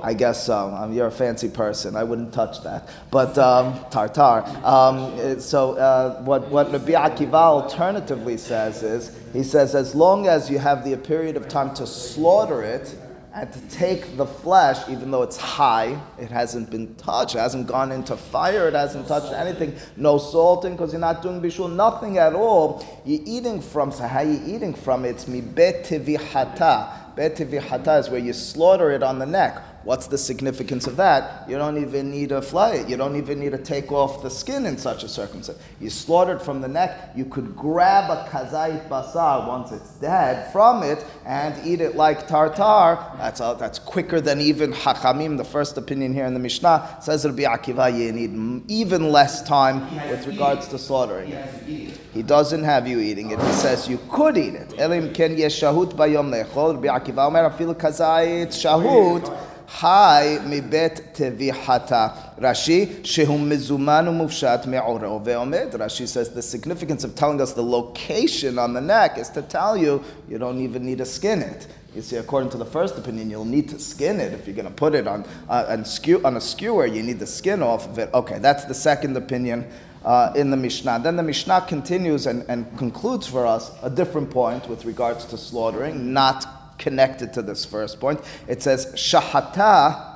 I 0.04 0.14
guess 0.14 0.46
so. 0.46 0.70
Um, 0.70 0.94
you're 0.94 1.08
a 1.08 1.12
fancy 1.12 1.50
person. 1.50 1.96
I 1.96 2.04
wouldn't 2.04 2.34
touch 2.34 2.64
that. 2.64 2.90
But 3.12 3.38
um, 3.38 3.80
tartar. 3.90 4.44
Um, 4.66 5.40
so 5.40 5.74
uh, 5.74 6.22
what, 6.24 6.50
what 6.50 6.72
Rabbi 6.72 6.92
Akiva 6.92 7.34
alternatively 7.34 8.38
says 8.38 8.84
is, 8.84 9.18
he 9.34 9.44
says, 9.44 9.76
as 9.76 9.94
long 9.94 10.28
as 10.28 10.50
you 10.50 10.60
have 10.60 10.84
the 10.84 10.96
period 10.98 11.38
of 11.38 11.48
time 11.48 11.74
to 11.76 11.86
slaughter 11.86 12.64
it, 12.64 12.96
and 13.38 13.54
to 13.54 13.62
take 13.70 14.18
the 14.18 14.26
flesh, 14.26 14.90
even 14.90 15.12
though 15.12 15.22
it's 15.22 15.38
high, 15.38 16.02
it 16.18 16.32
hasn't 16.32 16.72
been 16.72 16.96
touched, 16.96 17.36
it 17.36 17.38
hasn't 17.38 17.68
gone 17.68 17.92
into 17.92 18.18
fire, 18.18 18.68
it 18.68 18.74
hasn't 18.74 19.08
touched 19.08 19.32
anything, 19.32 19.76
no 19.96 20.18
salting, 20.18 20.72
because 20.72 20.92
you're 20.92 21.00
not 21.00 21.22
doing 21.22 21.40
bishul, 21.40 21.72
nothing 21.72 22.18
at 22.18 22.34
all. 22.34 22.84
You're 23.06 23.22
eating 23.26 23.62
from, 23.62 23.92
so 23.92 24.08
how 24.08 24.22
you 24.22 24.42
eating 24.44 24.74
from? 24.74 25.06
It's 25.06 25.28
mi 25.28 25.42
betivihata. 25.42 27.07
Betivihata 27.18 28.00
is 28.00 28.10
where 28.10 28.20
you 28.20 28.32
slaughter 28.32 28.92
it 28.92 29.02
on 29.02 29.18
the 29.18 29.26
neck. 29.26 29.77
What's 29.88 30.08
the 30.08 30.18
significance 30.18 30.86
of 30.86 30.98
that? 30.98 31.48
You 31.48 31.58
don't 31.58 31.78
even 31.78 32.12
need 32.12 32.28
to 32.30 32.42
fly 32.42 32.72
it. 32.72 32.90
You 32.90 32.98
don't 32.98 33.16
even 33.16 33.40
need 33.40 33.54
to 33.54 33.58
take 33.58 33.90
off 33.90 34.22
the 34.22 34.30
skin 34.30 34.66
in 34.66 34.78
such 34.78 35.06
a 35.06 35.08
circumstance. 35.08 35.58
You 35.80 35.90
slaughter 35.90 36.34
it 36.34 36.42
from 36.42 36.60
the 36.60 36.68
neck. 36.68 37.14
You 37.16 37.24
could 37.24 37.56
grab 37.56 38.12
a 38.12 38.30
kazait 38.30 38.90
basar 38.90 39.48
once 39.48 39.72
it's 39.72 39.92
dead 39.92 40.52
from 40.52 40.84
it 40.84 41.06
and 41.26 41.56
eat 41.66 41.80
it 41.80 41.96
like 41.96 42.28
tartar. 42.28 43.18
That's 43.18 43.40
a, 43.40 43.56
that's 43.58 43.80
quicker 43.80 44.20
than 44.20 44.42
even 44.42 44.74
hachamim. 44.74 45.38
The 45.38 45.46
first 45.46 45.78
opinion 45.78 46.14
here 46.14 46.26
in 46.26 46.34
the 46.34 46.42
Mishnah 46.42 46.98
says 47.02 47.24
it'll 47.24 47.38
be 47.38 47.44
akiva. 47.44 47.98
You 47.98 48.12
need 48.12 48.70
even 48.70 49.10
less 49.10 49.42
time 49.42 49.90
with 50.10 50.28
regards 50.28 50.68
to 50.68 50.78
slaughtering 50.78 51.32
it. 51.32 51.98
He 52.14 52.24
doesn't 52.24 52.66
have 52.66 52.90
you 52.90 53.00
eating 53.00 53.32
it. 53.32 53.40
He 53.40 53.52
says 53.54 53.88
you 53.88 54.00
could 54.12 54.38
eat 54.38 54.54
it. 54.54 54.74
Elim 54.78 55.14
ken 55.14 55.38
yeshahut 55.38 55.94
bayom 55.94 56.30
lechol. 56.30 56.74
Rabbi 56.74 56.88
Akiva 56.88 57.28
omer 57.28 57.50
afil 57.50 57.74
kazait 57.74 58.48
shahut. 58.48 59.47
Hi 59.70 60.40
mibet 60.44 61.14
tevihata. 61.14 62.40
Rashi, 62.40 63.02
shehum 63.02 63.50
mizumanu 63.50 64.16
mufshat 64.16 64.66
me'oro 64.66 65.20
ve'omed. 65.20 65.74
Rashi 65.74 66.08
says 66.08 66.30
the 66.30 66.42
significance 66.42 67.04
of 67.04 67.16
telling 67.16 67.42
us 67.42 67.52
the 67.52 67.62
location 67.62 68.58
on 68.58 68.72
the 68.72 68.80
neck 68.80 69.18
is 69.18 69.30
to 69.32 69.42
tell 69.42 69.76
you 69.76 70.02
you 70.30 70.38
don't 70.38 70.60
even 70.62 70.86
need 70.86 71.00
to 71.00 71.06
skin 71.06 71.42
it. 71.42 71.68
You 71.94 72.02
see, 72.02 72.16
according 72.16 72.50
to 72.52 72.58
the 72.58 72.66
first 72.66 72.98
opinion, 72.98 73.30
you'll 73.30 73.44
need 73.44 73.68
to 73.70 73.78
skin 73.78 74.22
it 74.22 74.32
if 74.32 74.48
you're 74.48 74.56
going 74.56 74.70
to 74.70 74.74
put 74.74 74.96
it 74.96 75.06
on 75.06 75.26
uh, 75.50 75.84
skew, 75.84 76.24
on 76.24 76.38
a 76.38 76.42
skewer. 76.42 76.86
You 76.86 77.04
need 77.04 77.20
the 77.20 77.28
skin 77.28 77.62
off 77.62 77.90
of 77.90 78.00
it. 78.00 78.10
Okay, 78.14 78.40
that's 78.40 78.64
the 78.64 78.74
second 78.74 79.18
opinion 79.18 79.68
uh, 80.06 80.32
in 80.34 80.50
the 80.50 80.58
Mishnah. 80.58 81.02
Then 81.04 81.18
the 81.18 81.24
Mishnah 81.24 81.66
continues 81.68 82.26
and, 82.26 82.46
and 82.48 82.66
concludes 82.78 83.28
for 83.28 83.46
us 83.46 83.72
a 83.84 83.90
different 83.90 84.32
point 84.32 84.70
with 84.70 84.86
regards 84.86 85.26
to 85.26 85.38
slaughtering, 85.38 86.14
not 86.14 86.57
connected 86.78 87.34
to 87.34 87.42
this 87.42 87.66
first 87.66 88.00
point. 88.00 88.22
It 88.48 88.62
says 88.62 88.88
shahata, 88.96 90.16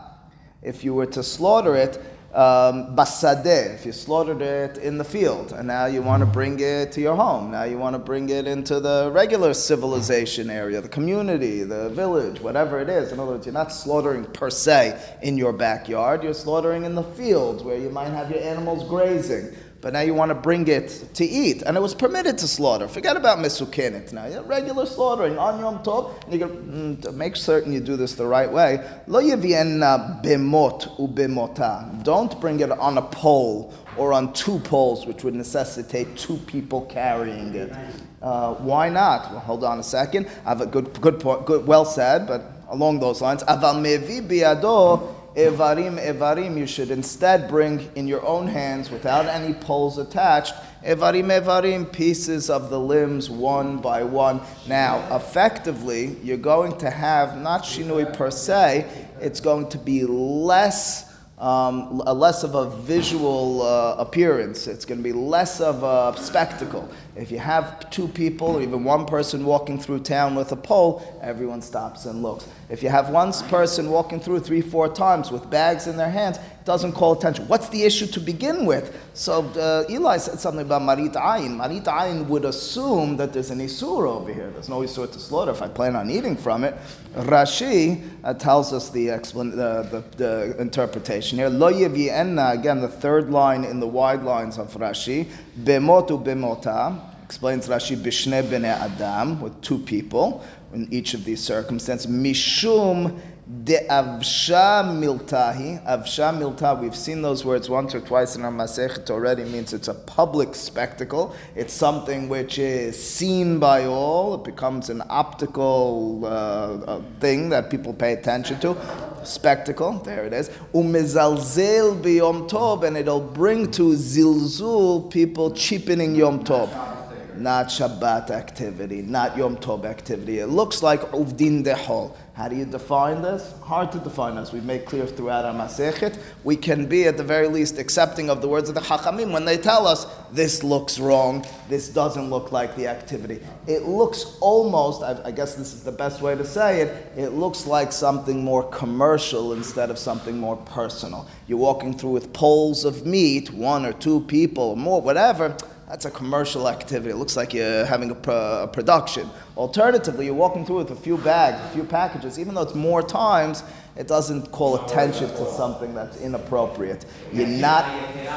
if 0.61 0.83
you 0.83 0.93
were 0.93 1.07
to 1.07 1.23
slaughter 1.23 1.75
it, 1.75 1.99
um, 2.33 2.95
if 2.97 3.85
you 3.85 3.91
slaughtered 3.91 4.41
it 4.41 4.77
in 4.77 4.97
the 4.97 5.03
field, 5.03 5.51
and 5.51 5.67
now 5.67 5.85
you 5.85 6.01
want 6.01 6.21
to 6.21 6.25
bring 6.25 6.59
it 6.61 6.91
to 6.93 7.01
your 7.01 7.15
home, 7.15 7.51
now 7.51 7.63
you 7.63 7.77
want 7.77 7.93
to 7.93 7.99
bring 7.99 8.29
it 8.29 8.47
into 8.47 8.79
the 8.79 9.11
regular 9.13 9.53
civilization 9.53 10.49
area, 10.49 10.79
the 10.79 10.87
community, 10.87 11.63
the 11.63 11.89
village, 11.89 12.39
whatever 12.39 12.79
it 12.79 12.89
is. 12.89 13.11
In 13.11 13.19
other 13.19 13.33
words, 13.33 13.45
you're 13.45 13.53
not 13.53 13.73
slaughtering 13.73 14.23
per 14.23 14.49
se 14.49 15.17
in 15.21 15.37
your 15.37 15.51
backyard, 15.51 16.23
you're 16.23 16.33
slaughtering 16.33 16.85
in 16.85 16.95
the 16.95 17.03
fields 17.03 17.63
where 17.63 17.77
you 17.77 17.89
might 17.89 18.09
have 18.09 18.31
your 18.31 18.41
animals 18.41 18.87
grazing 18.87 19.53
but 19.81 19.93
now 19.93 20.01
you 20.01 20.13
want 20.13 20.29
to 20.29 20.35
bring 20.35 20.67
it 20.67 21.09
to 21.15 21.25
eat, 21.25 21.63
and 21.63 21.75
it 21.75 21.79
was 21.79 21.95
permitted 21.95 22.37
to 22.37 22.47
slaughter. 22.47 22.87
Forget 22.87 23.17
about 23.17 23.39
misukinit 23.39 24.13
now. 24.13 24.41
Regular 24.43 24.85
slaughtering 24.85 25.37
on 25.37 25.59
Yom 25.59 25.79
Tov. 25.83 26.13
You 26.31 26.39
can 26.39 26.97
mm, 26.97 27.13
make 27.15 27.35
certain 27.35 27.73
you 27.73 27.79
do 27.79 27.97
this 27.97 28.13
the 28.13 28.25
right 28.25 28.51
way. 28.51 28.87
Lo 29.07 29.21
yevienna 29.21 30.23
bemot 30.23 30.97
ubemota. 30.97 32.03
Don't 32.03 32.39
bring 32.39 32.59
it 32.59 32.71
on 32.71 32.97
a 32.97 33.01
pole 33.01 33.73
or 33.97 34.13
on 34.13 34.31
two 34.33 34.59
poles, 34.59 35.05
which 35.05 35.23
would 35.23 35.35
necessitate 35.35 36.15
two 36.15 36.37
people 36.47 36.85
carrying 36.85 37.53
it. 37.55 37.73
Uh, 38.21 38.53
why 38.55 38.87
not? 38.87 39.31
Well, 39.31 39.39
hold 39.39 39.63
on 39.63 39.79
a 39.79 39.83
second. 39.83 40.27
I 40.45 40.49
have 40.49 40.61
a 40.61 40.65
good, 40.65 41.01
good 41.01 41.19
point. 41.19 41.45
Good, 41.45 41.65
well 41.65 41.85
said, 41.85 42.27
but 42.27 42.43
along 42.69 42.99
those 42.99 43.21
lines. 43.21 43.43
Aval 43.43 43.81
mevi 43.81 44.21
biado 44.21 45.20
Evarim, 45.35 45.97
Evarim, 45.97 46.57
you 46.57 46.67
should 46.67 46.91
instead 46.91 47.47
bring 47.47 47.89
in 47.95 48.07
your 48.07 48.25
own 48.25 48.47
hands, 48.47 48.91
without 48.91 49.25
any 49.27 49.53
poles 49.53 49.97
attached, 49.97 50.53
Evarim, 50.83 51.27
Evarim, 51.27 51.89
pieces 51.91 52.49
of 52.49 52.69
the 52.69 52.79
limbs 52.79 53.29
one 53.29 53.77
by 53.77 54.03
one. 54.03 54.41
Now, 54.67 55.15
effectively, 55.15 56.17
you're 56.21 56.37
going 56.37 56.77
to 56.79 56.89
have 56.89 57.41
not 57.41 57.63
Shinui 57.63 58.13
per 58.13 58.29
se, 58.29 58.85
it's 59.21 59.39
going 59.39 59.69
to 59.69 59.77
be 59.77 60.03
less. 60.03 61.10
Um, 61.41 61.97
less 61.97 62.43
of 62.43 62.53
a 62.53 62.69
visual 62.69 63.63
uh, 63.63 63.95
appearance. 63.97 64.67
It's 64.67 64.85
going 64.85 64.99
to 64.99 65.03
be 65.03 65.11
less 65.11 65.59
of 65.59 65.81
a 65.81 66.15
spectacle. 66.21 66.87
If 67.15 67.31
you 67.31 67.39
have 67.39 67.89
two 67.89 68.07
people 68.07 68.57
or 68.57 68.61
even 68.61 68.83
one 68.83 69.07
person 69.07 69.43
walking 69.43 69.79
through 69.79 70.01
town 70.01 70.35
with 70.35 70.51
a 70.51 70.55
pole, 70.55 71.01
everyone 71.19 71.63
stops 71.63 72.05
and 72.05 72.21
looks. 72.21 72.47
If 72.69 72.83
you 72.83 72.89
have 72.89 73.09
one 73.09 73.33
person 73.49 73.89
walking 73.89 74.19
through 74.19 74.41
three, 74.41 74.61
four 74.61 74.87
times 74.87 75.31
with 75.31 75.49
bags 75.49 75.87
in 75.87 75.97
their 75.97 76.11
hands, 76.11 76.37
doesn't 76.65 76.93
call 76.93 77.13
attention. 77.13 77.47
What's 77.47 77.69
the 77.69 77.83
issue 77.83 78.05
to 78.07 78.19
begin 78.19 78.65
with? 78.65 78.97
So 79.13 79.43
uh, 79.43 79.85
Eli 79.89 80.17
said 80.17 80.39
something 80.39 80.65
about 80.65 80.81
Marit 80.83 81.13
Ayin. 81.13 81.55
Marit 81.57 81.83
Ayin 81.85 82.27
would 82.27 82.45
assume 82.45 83.17
that 83.17 83.33
there's 83.33 83.49
an 83.49 83.59
Isur 83.59 84.07
over 84.07 84.33
here. 84.33 84.49
There's 84.51 84.69
no 84.69 84.79
Isur 84.81 85.11
to 85.11 85.19
slaughter 85.19 85.51
if 85.51 85.61
I 85.61 85.67
plan 85.67 85.95
on 85.95 86.09
eating 86.09 86.35
from 86.35 86.63
it. 86.63 86.75
Rashi 87.15 88.07
uh, 88.23 88.33
tells 88.33 88.73
us 88.73 88.89
the, 88.89 89.07
explan- 89.07 89.55
the, 89.55 90.03
the, 90.17 90.17
the 90.17 90.61
interpretation 90.61 91.37
here. 91.37 91.49
Lo 91.49 91.67
enna, 91.67 92.51
again, 92.51 92.81
the 92.81 92.87
third 92.87 93.29
line 93.31 93.63
in 93.63 93.79
the 93.79 93.87
wide 93.87 94.23
lines 94.23 94.57
of 94.57 94.73
Rashi. 94.75 95.27
Bemotu 95.59 96.23
bemota 96.23 97.11
explains 97.23 97.67
Rashi 97.67 97.95
Bishne 97.95 98.49
Bene 98.49 98.65
Adam 98.65 99.39
with 99.39 99.59
two 99.61 99.79
people 99.79 100.43
in 100.73 100.87
each 100.91 101.13
of 101.13 101.23
these 101.25 101.41
circumstances. 101.41 102.11
Mishum 102.11 103.19
de 103.51 103.85
avsha 103.89 104.81
miltahi. 104.83 105.83
Avsha 105.85 106.31
milta, 106.37 106.79
we've 106.79 106.95
seen 106.95 107.21
those 107.21 107.43
words 107.43 107.69
once 107.69 107.93
or 107.93 107.99
twice 107.99 108.35
in 108.35 108.45
our 108.45 108.51
Masechet 108.51 109.09
already, 109.09 109.43
means 109.43 109.73
it's 109.73 109.87
a 109.87 109.93
public 109.93 110.55
spectacle. 110.55 111.35
It's 111.55 111.73
something 111.73 112.29
which 112.29 112.57
is 112.57 113.01
seen 113.01 113.59
by 113.59 113.85
all. 113.85 114.35
It 114.35 114.43
becomes 114.45 114.89
an 114.89 115.03
optical 115.09 116.25
uh, 116.25 117.01
thing 117.19 117.49
that 117.49 117.69
people 117.69 117.93
pay 117.93 118.13
attention 118.13 118.59
to. 118.61 118.77
Spectacle, 119.23 119.99
there 119.99 120.25
it 120.25 120.33
is. 120.33 120.49
Umizalzel 120.73 122.01
biyom 122.01 122.49
tov, 122.49 122.83
and 122.83 122.97
it'll 122.97 123.19
bring 123.19 123.69
to 123.71 123.93
zilzul 123.93 125.11
people 125.11 125.51
cheapening 125.51 126.15
yom 126.15 126.43
tov 126.43 127.00
not 127.41 127.67
Shabbat 127.67 128.29
activity, 128.29 129.01
not 129.01 129.35
Yom 129.35 129.57
Tov 129.57 129.85
activity. 129.85 130.39
It 130.39 130.47
looks 130.47 130.83
like 130.83 131.01
Uvdin 131.11 131.63
Dehol. 131.63 132.15
How 132.33 132.47
do 132.47 132.55
you 132.55 132.65
define 132.65 133.21
this? 133.21 133.53
Hard 133.61 133.91
to 133.91 133.99
define 133.99 134.37
as 134.37 134.53
we 134.53 134.61
make 134.61 134.85
clear 134.85 135.05
throughout 135.05 135.43
our 135.43 135.53
Masechet. 135.53 136.17
We 136.43 136.55
can 136.55 136.85
be 136.85 137.05
at 137.05 137.17
the 137.17 137.23
very 137.23 137.47
least 137.47 137.77
accepting 137.77 138.29
of 138.29 138.41
the 138.41 138.47
words 138.47 138.69
of 138.69 138.75
the 138.75 138.81
Chachamim 138.81 139.31
when 139.31 139.43
they 139.43 139.57
tell 139.57 139.85
us 139.85 140.07
this 140.31 140.63
looks 140.63 140.97
wrong, 140.97 141.45
this 141.67 141.89
doesn't 141.89 142.29
look 142.29 142.51
like 142.51 142.75
the 142.75 142.87
activity. 142.87 143.41
It 143.67 143.83
looks 143.83 144.37
almost, 144.39 145.03
I, 145.03 145.19
I 145.25 145.31
guess 145.31 145.55
this 145.55 145.73
is 145.73 145.83
the 145.83 145.91
best 145.91 146.21
way 146.21 146.35
to 146.35 146.45
say 146.45 146.81
it, 146.81 147.11
it 147.17 147.29
looks 147.33 147.67
like 147.67 147.91
something 147.91 148.43
more 148.43 148.63
commercial 148.69 149.53
instead 149.53 149.89
of 149.89 149.99
something 149.99 150.37
more 150.37 150.55
personal. 150.55 151.27
You're 151.47 151.59
walking 151.59 151.97
through 151.97 152.11
with 152.11 152.31
poles 152.31 152.85
of 152.85 153.05
meat, 153.05 153.51
one 153.51 153.85
or 153.85 153.93
two 153.93 154.21
people 154.21 154.63
or 154.63 154.77
more, 154.77 155.01
whatever 155.01 155.55
that's 155.91 156.05
a 156.05 156.11
commercial 156.11 156.69
activity. 156.69 157.09
It 157.09 157.17
looks 157.17 157.35
like 157.35 157.53
you're 157.53 157.83
having 157.83 158.11
a, 158.11 158.31
a, 158.31 158.69
production. 158.71 159.29
Alternatively, 159.57 160.23
you're 160.23 160.33
walking 160.33 160.65
through 160.65 160.77
with 160.77 160.91
a 160.91 160.95
few 160.95 161.17
bags, 161.17 161.59
a 161.65 161.73
few 161.73 161.83
packages. 161.83 162.39
Even 162.39 162.55
though 162.55 162.61
it's 162.61 162.75
more 162.75 163.03
times, 163.03 163.65
it 163.97 164.07
doesn't 164.07 164.53
call 164.53 164.85
attention 164.85 165.27
to 165.27 165.51
something 165.51 165.93
that's 165.93 166.15
inappropriate. 166.21 167.05
You're 167.33 167.47
not 167.47 167.83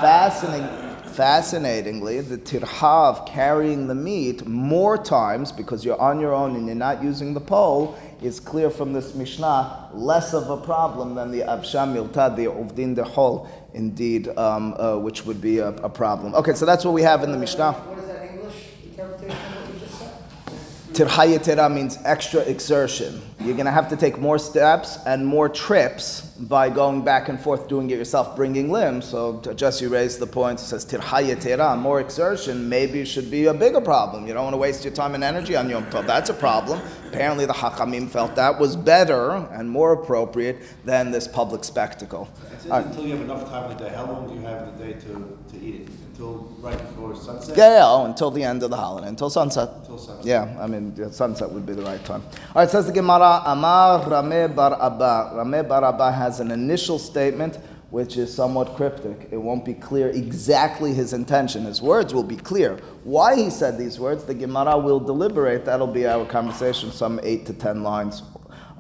fastening 0.01 0.69
Fascinatingly, 1.15 2.21
the 2.23 2.39
tirhav 2.39 3.25
carrying 3.25 3.87
the 3.87 3.95
meat 3.95 4.45
more 4.49 4.99
times 4.99 5.53
because 5.53 5.85
you're 5.85 6.01
on 6.01 6.19
your 6.19 6.35
own 6.35 6.57
and 6.57 6.67
you're 6.67 6.75
not 6.75 7.05
using 7.05 7.35
the 7.35 7.41
pole 7.41 7.97
is 8.21 8.41
clear 8.41 8.69
from 8.69 8.93
this 8.93 9.15
Mishnah 9.15 9.91
less 9.93 10.35
of 10.35 10.51
a 10.51 10.57
problem 10.57 11.15
than 11.15 11.31
the 11.31 11.43
Avsham 11.43 11.95
Miltad, 11.95 12.35
the 12.35 12.47
Uvdin 12.47 12.97
Dehol, 12.97 13.49
indeed, 13.75 14.29
um, 14.39 14.75
uh, 14.79 14.97
which 14.97 15.27
would 15.27 15.41
be 15.41 15.59
a, 15.59 15.69
a, 15.69 15.89
problem. 15.89 16.35
Okay, 16.35 16.55
so 16.55 16.65
that's 16.65 16.85
what 16.85 16.95
we 16.95 17.03
have 17.03 17.23
in 17.23 17.33
the 17.33 17.39
Mishnah. 17.39 17.73
What 17.73 17.99
is 17.99 18.07
that 18.07 18.31
English 18.31 18.55
interpretation 18.85 19.37
of 19.37 19.67
what 19.67 19.75
you 19.75 19.81
just 19.81 19.99
said? 19.99 21.09
Tirhayatira 21.09 21.73
means 21.73 21.99
extra 22.05 22.41
exertion. 22.41 23.21
You're 23.45 23.55
going 23.55 23.67
to 23.67 23.73
have 23.73 23.91
to 23.91 23.97
take 23.97 24.19
more 24.19 24.39
steps 24.39 24.99
and 25.05 25.27
more 25.27 25.51
trips 25.51 26.23
by 26.23 26.71
going 26.71 27.05
back 27.05 27.29
and 27.29 27.39
forth 27.39 27.69
doing 27.69 27.91
it 27.91 27.99
yourself, 27.99 28.35
bringing 28.37 28.71
limbs. 28.71 29.05
So 29.05 29.39
just 29.55 29.83
you 29.83 29.91
raised 29.91 30.19
the 30.19 30.27
point, 30.27 30.61
it 30.61 30.65
says 30.65 30.87
tirhayatira, 30.87 31.79
more 31.79 32.01
exertion, 32.01 32.71
maybe 32.71 33.05
should 33.05 33.31
be 33.31 33.45
a 33.45 33.53
bigger 33.53 33.83
problem. 33.83 34.27
You 34.27 34.33
don't 34.33 34.45
want 34.45 34.55
to 34.55 34.59
waste 34.59 34.83
your 34.83 34.95
time 34.95 35.15
and 35.15 35.23
energy 35.23 35.57
on 35.57 35.69
Yom 35.69 35.85
Tov. 35.91 36.07
That's 36.07 36.31
a 36.31 36.35
problem. 36.35 36.81
Apparently 37.09 37.45
the 37.45 37.53
Hakamim 37.53 38.09
felt 38.09 38.35
that 38.37 38.59
was 38.59 38.77
better 38.77 39.33
and 39.53 39.71
more 39.71 39.93
appropriate 39.93 40.57
than 40.87 41.11
this 41.11 41.29
public 41.29 41.65
spectacle. 41.65 42.31
Until 42.71 43.05
you 43.05 43.13
have 43.13 43.21
enough 43.21 43.49
time 43.51 43.71
in 43.71 43.77
the 43.77 43.85
day, 43.85 43.95
how 43.95 44.07
long 44.07 44.27
do 44.27 44.35
you 44.35 44.41
have 44.41 44.69
in 44.69 44.79
the 44.79 44.85
day 44.85 44.93
to, 45.01 45.39
to 45.51 45.63
eat 45.63 45.83
it? 45.83 45.89
Until 46.15 46.49
right 46.61 46.79
before 46.79 47.17
sunset? 47.17 47.57
Yeah, 47.57 47.79
yeah, 47.79 47.83
oh, 47.85 48.05
until 48.05 48.31
the 48.31 48.43
end 48.43 48.63
of 48.63 48.71
the 48.71 48.77
holiday, 48.77 49.09
until 49.09 49.29
sunset. 49.29 49.69
Until 49.81 49.99
sunset. 49.99 50.25
Yeah, 50.25 50.57
I 50.61 50.69
mean, 50.69 51.13
sunset 51.13 51.51
would 51.51 51.67
be 51.67 51.73
the 51.73 51.83
right 51.83 52.03
time. 52.05 52.23
All 52.55 52.63
right, 52.63 52.71
says 52.71 52.87
the 52.87 52.93
Gemara, 52.93 53.34
Amar 53.47 54.09
Rame 54.09 54.55
Bar 54.55 54.81
Abba. 54.81 55.33
Rameh 55.35 55.69
Bar 55.69 55.85
Abba 55.85 56.13
has 56.13 56.41
an 56.41 56.51
initial 56.51 56.99
statement 56.99 57.59
which 57.91 58.17
is 58.17 58.35
somewhat 58.35 58.75
cryptic. 58.77 59.29
It 59.31 59.37
won't 59.37 59.65
be 59.65 59.75
clear 59.75 60.09
exactly 60.09 60.93
his 60.93 61.13
intention. 61.13 61.65
His 61.65 61.81
words 61.81 62.13
will 62.13 62.25
be 62.25 62.37
clear. 62.37 62.79
Why 63.05 63.37
he 63.37 63.51
said 63.51 63.79
these 63.79 64.01
words, 64.01 64.25
the 64.25 64.35
Gemara 64.35 64.77
will 64.79 65.01
deliberate. 65.01 65.65
That'll 65.65 65.87
be 65.87 66.07
our 66.07 66.27
conversation, 66.27 66.91
some 66.91 67.21
eight 67.23 67.47
to 67.47 67.53
ten 67.53 67.83
lines 67.83 68.23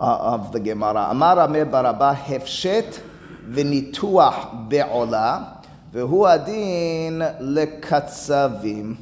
uh, 0.00 0.34
of 0.34 0.52
the 0.52 0.60
Gemara. 0.60 1.06
Amar 1.10 1.36
Rameh 1.36 1.70
Bar 1.70 1.86
Abba 1.86 2.18
hefshet 2.20 3.00
v'nituach 3.46 4.68
be'ola 4.68 5.62
v'hu 5.92 6.26
adin 6.34 7.20
lekatzavim. 7.40 8.96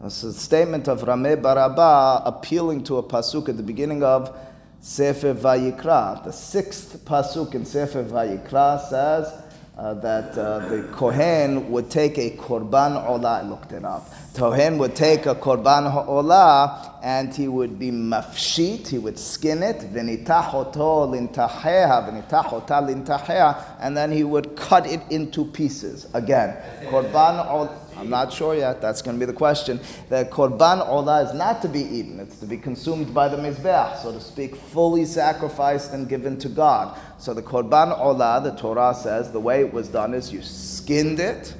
That's 0.00 0.22
a 0.24 0.32
statement 0.34 0.88
of 0.88 1.00
Rameh 1.00 1.40
Baraba 1.40 2.22
appealing 2.26 2.84
to 2.84 2.98
a 2.98 3.02
pasuk 3.02 3.48
at 3.48 3.56
the 3.56 3.62
beginning 3.62 4.02
of 4.02 4.38
Sefer 4.86 5.34
Vayikra. 5.34 6.22
The 6.22 6.32
sixth 6.32 7.04
pasuk 7.04 7.56
in 7.56 7.64
Sefer 7.64 8.04
Vayikra 8.04 8.88
says 8.88 9.32
uh, 9.76 9.94
that 9.94 10.38
uh, 10.38 10.60
the 10.68 10.84
Kohen 10.92 11.72
would 11.72 11.90
take 11.90 12.16
a 12.18 12.30
korban 12.36 13.04
olah. 13.04 13.42
I 13.42 13.44
looked 13.48 13.72
it 13.72 13.84
up. 13.84 14.08
Kohen 14.34 14.78
would 14.78 14.94
take 14.94 15.26
a 15.26 15.34
korban 15.34 15.90
olah 16.06 17.00
and 17.02 17.34
he 17.34 17.48
would 17.48 17.80
be 17.80 17.90
mafshit. 17.90 18.86
He 18.86 18.98
would 18.98 19.18
skin 19.18 19.64
it. 19.64 19.82
And 19.82 19.96
then 23.96 24.12
he 24.12 24.22
would 24.22 24.56
cut 24.56 24.86
it 24.86 25.00
into 25.10 25.44
pieces. 25.46 26.06
Again, 26.14 26.56
korban 26.84 27.44
olah. 27.44 27.85
I'm 27.96 28.10
not 28.10 28.32
sure 28.32 28.54
yet. 28.54 28.80
That's 28.80 29.00
going 29.02 29.16
to 29.16 29.20
be 29.20 29.30
the 29.30 29.36
question. 29.36 29.80
The 30.08 30.28
korban 30.30 30.86
olah 30.86 31.26
is 31.26 31.34
not 31.34 31.62
to 31.62 31.68
be 31.68 31.80
eaten. 31.80 32.20
It's 32.20 32.38
to 32.40 32.46
be 32.46 32.56
consumed 32.58 33.14
by 33.14 33.28
the 33.28 33.36
mizbeach, 33.36 34.02
so 34.02 34.12
to 34.12 34.20
speak, 34.20 34.54
fully 34.54 35.04
sacrificed 35.04 35.92
and 35.92 36.08
given 36.08 36.38
to 36.38 36.48
God. 36.48 36.98
So 37.18 37.32
the 37.32 37.42
korban 37.42 37.98
olah, 37.98 38.42
the 38.42 38.52
Torah 38.52 38.94
says, 38.94 39.32
the 39.32 39.40
way 39.40 39.60
it 39.60 39.72
was 39.72 39.88
done 39.88 40.12
is 40.14 40.32
you 40.32 40.42
skinned 40.42 41.20
it, 41.20 41.54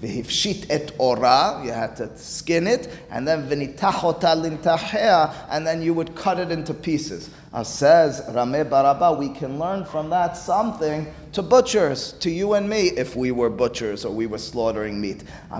v'hifshit 0.00 0.66
et 0.70 0.92
ora, 0.98 1.60
you 1.64 1.72
had 1.72 1.96
to 1.96 2.16
skin 2.16 2.66
it, 2.66 2.88
and 3.10 3.28
then 3.28 3.48
v'nitachota 3.48 4.34
lintachea, 4.34 5.34
and 5.50 5.66
then 5.66 5.82
you 5.82 5.92
would 5.94 6.14
cut 6.14 6.38
it 6.38 6.50
into 6.50 6.72
pieces. 6.74 7.30
Uh, 7.52 7.62
says 7.62 8.22
Rameh 8.30 8.68
Baraba, 8.68 9.16
we 9.16 9.28
can 9.28 9.58
learn 9.58 9.84
from 9.84 10.10
that 10.10 10.36
something 10.36 11.06
to 11.34 11.42
butchers, 11.42 12.12
to 12.20 12.30
you 12.30 12.54
and 12.54 12.70
me, 12.70 12.90
if 12.90 13.16
we 13.16 13.32
were 13.32 13.50
butchers 13.50 14.04
or 14.04 14.14
we 14.14 14.24
were 14.26 14.38
slaughtering 14.38 15.00
meat. 15.00 15.24
Ah 15.50 15.58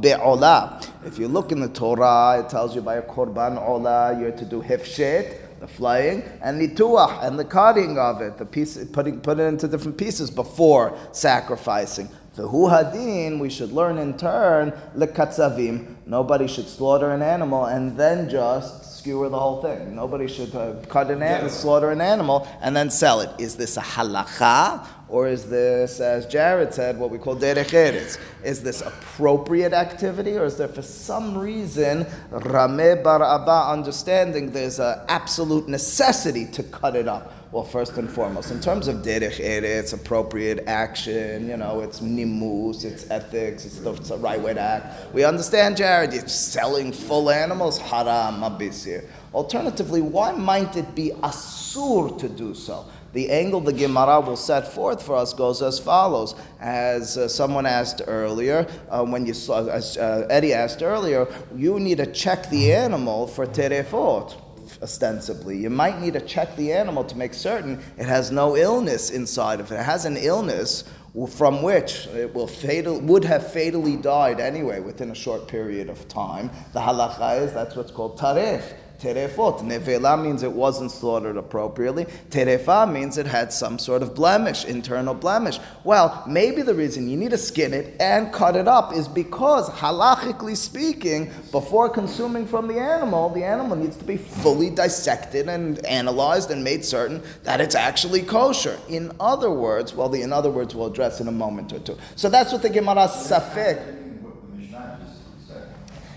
Be'olah. 0.00 0.86
If 1.04 1.18
you 1.18 1.26
look 1.26 1.50
in 1.50 1.58
the 1.60 1.68
Torah, 1.68 2.38
it 2.38 2.48
tells 2.48 2.76
you 2.76 2.80
by 2.80 2.94
a 2.94 3.02
korban 3.02 3.58
olah, 3.58 4.20
you're 4.20 4.30
to 4.30 4.44
do 4.44 4.62
hefshet, 4.62 5.58
the 5.58 5.66
flaying, 5.66 6.22
and 6.42 6.60
nituach, 6.60 7.24
and 7.24 7.36
the 7.36 7.44
cutting 7.44 7.98
of 7.98 8.20
it, 8.20 8.38
the 8.38 8.46
piece, 8.46 8.78
putting, 8.92 9.20
put 9.20 9.40
it 9.40 9.42
into 9.42 9.66
different 9.66 9.98
pieces 9.98 10.30
before 10.30 10.96
sacrificing. 11.10 12.08
The 12.34 12.48
hu 12.48 12.68
hadin, 12.68 13.38
we 13.38 13.48
should 13.48 13.70
learn 13.70 13.96
in 13.96 14.16
turn, 14.16 14.72
lekatzavim. 14.96 15.94
Nobody 16.04 16.48
should 16.48 16.68
slaughter 16.68 17.12
an 17.12 17.22
animal 17.22 17.66
and 17.66 17.96
then 17.96 18.28
just 18.28 18.98
skewer 18.98 19.28
the 19.28 19.38
whole 19.38 19.60
thing. 19.60 19.94
Nobody 19.94 20.26
should 20.26 20.54
uh, 20.54 20.76
cut 20.88 21.10
an 21.10 21.22
animal, 21.22 21.50
slaughter 21.50 21.90
an 21.90 22.00
animal, 22.00 22.48
and 22.62 22.74
then 22.74 22.88
sell 22.90 23.20
it. 23.20 23.30
Is 23.38 23.54
this 23.54 23.76
a 23.76 23.82
halacha? 23.82 24.86
Or 25.08 25.28
is 25.28 25.48
this, 25.48 26.00
as 26.00 26.24
Jared 26.26 26.72
said, 26.72 26.98
what 26.98 27.10
we 27.10 27.18
call 27.18 27.36
derech 27.36 27.66
eretz? 27.66 28.18
Is 28.42 28.62
this 28.62 28.80
appropriate 28.80 29.74
activity, 29.74 30.38
or 30.38 30.46
is 30.46 30.56
there 30.56 30.68
for 30.68 30.80
some 30.80 31.36
reason 31.36 32.06
Rameh 32.32 33.04
Bar 33.04 33.22
Abba 33.22 33.70
understanding 33.70 34.50
there's 34.50 34.78
an 34.80 35.00
absolute 35.08 35.68
necessity 35.68 36.46
to 36.46 36.62
cut 36.62 36.96
it 36.96 37.06
up? 37.06 37.32
Well, 37.54 37.62
first 37.62 37.96
and 37.98 38.10
foremost, 38.10 38.50
in 38.50 38.58
terms 38.58 38.88
of 38.88 39.02
derech 39.02 39.38
eretz, 39.38 39.94
appropriate 39.94 40.64
action, 40.66 41.46
you 41.46 41.56
know, 41.56 41.82
it's 41.82 42.00
nimus, 42.00 42.82
it's 42.82 43.08
ethics, 43.12 43.64
it's 43.64 43.78
the, 43.78 43.92
it's 43.92 44.08
the 44.08 44.16
right 44.16 44.40
way 44.40 44.54
to 44.54 44.60
act. 44.60 45.14
We 45.14 45.22
understand, 45.22 45.76
Jared, 45.76 46.12
you're 46.12 46.26
selling 46.26 46.90
full 46.90 47.30
animals, 47.30 47.78
haram, 47.78 48.40
abisir. 48.40 49.04
Alternatively, 49.32 50.02
why 50.02 50.32
might 50.32 50.76
it 50.76 50.96
be 50.96 51.12
asur 51.22 52.18
to 52.18 52.28
do 52.28 52.54
so? 52.54 52.86
The 53.12 53.30
angle 53.30 53.60
the 53.60 53.72
Gemara 53.72 54.20
will 54.20 54.36
set 54.36 54.72
forth 54.72 55.00
for 55.00 55.14
us 55.14 55.32
goes 55.32 55.62
as 55.62 55.78
follows. 55.78 56.34
As 56.58 57.16
uh, 57.16 57.28
someone 57.28 57.66
asked 57.66 58.02
earlier, 58.08 58.66
uh, 58.90 59.04
when 59.04 59.26
you 59.26 59.32
saw, 59.32 59.64
as 59.68 59.96
uh, 59.96 60.26
Eddie 60.28 60.54
asked 60.54 60.82
earlier, 60.82 61.32
you 61.54 61.78
need 61.78 61.98
to 61.98 62.06
check 62.06 62.50
the 62.50 62.72
animal 62.72 63.28
for 63.28 63.46
terefot 63.46 64.40
ostensibly. 64.82 65.58
You 65.58 65.70
might 65.70 66.00
need 66.00 66.14
to 66.14 66.20
check 66.20 66.54
the 66.56 66.72
animal 66.72 67.04
to 67.04 67.16
make 67.16 67.34
certain 67.34 67.82
it 67.96 68.06
has 68.06 68.30
no 68.30 68.56
illness 68.56 69.10
inside 69.10 69.60
of 69.60 69.70
it. 69.72 69.78
Has 69.78 70.04
an 70.04 70.16
illness 70.16 70.84
from 71.28 71.62
which 71.62 72.06
it 72.08 72.34
will 72.34 72.48
fatal, 72.48 73.00
would 73.00 73.24
have 73.24 73.52
fatally 73.52 73.96
died 73.96 74.40
anyway 74.40 74.80
within 74.80 75.10
a 75.10 75.14
short 75.14 75.46
period 75.46 75.88
of 75.88 76.08
time. 76.08 76.50
The 76.72 76.80
halacha 76.80 77.42
is 77.42 77.52
that's 77.52 77.76
what's 77.76 77.92
called 77.92 78.18
taref 78.18 78.74
terefot. 79.04 79.60
Nevela 79.60 80.20
means 80.20 80.42
it 80.42 80.50
wasn't 80.50 80.90
slaughtered 80.90 81.36
appropriately. 81.36 82.06
Terefa 82.30 82.90
means 82.90 83.18
it 83.18 83.26
had 83.26 83.52
some 83.52 83.78
sort 83.78 84.02
of 84.02 84.14
blemish, 84.14 84.64
internal 84.64 85.14
blemish. 85.14 85.58
Well, 85.84 86.24
maybe 86.26 86.62
the 86.62 86.74
reason 86.74 87.08
you 87.08 87.16
need 87.16 87.30
to 87.32 87.38
skin 87.38 87.74
it 87.74 87.96
and 88.00 88.32
cut 88.32 88.56
it 88.56 88.66
up 88.66 88.94
is 88.94 89.06
because, 89.06 89.68
halachically 89.68 90.56
speaking, 90.56 91.30
before 91.50 91.88
consuming 91.90 92.46
from 92.46 92.66
the 92.66 92.78
animal, 92.78 93.28
the 93.28 93.44
animal 93.44 93.76
needs 93.76 93.96
to 93.96 94.04
be 94.04 94.16
fully 94.16 94.70
dissected 94.70 95.48
and 95.48 95.84
analyzed 95.84 96.50
and 96.50 96.64
made 96.64 96.84
certain 96.84 97.22
that 97.42 97.60
it's 97.60 97.74
actually 97.74 98.22
kosher. 98.22 98.78
In 98.88 99.12
other 99.20 99.50
words, 99.50 99.94
well, 99.94 100.08
the 100.08 100.22
in 100.22 100.32
other 100.32 100.50
words 100.50 100.74
we'll 100.74 100.86
address 100.86 101.20
in 101.20 101.28
a 101.28 101.32
moment 101.32 101.72
or 101.72 101.80
two. 101.80 101.98
So 102.16 102.28
that's 102.30 102.52
what 102.52 102.62
the 102.62 102.70
Gemara 102.70 103.08
Safek. 103.08 104.00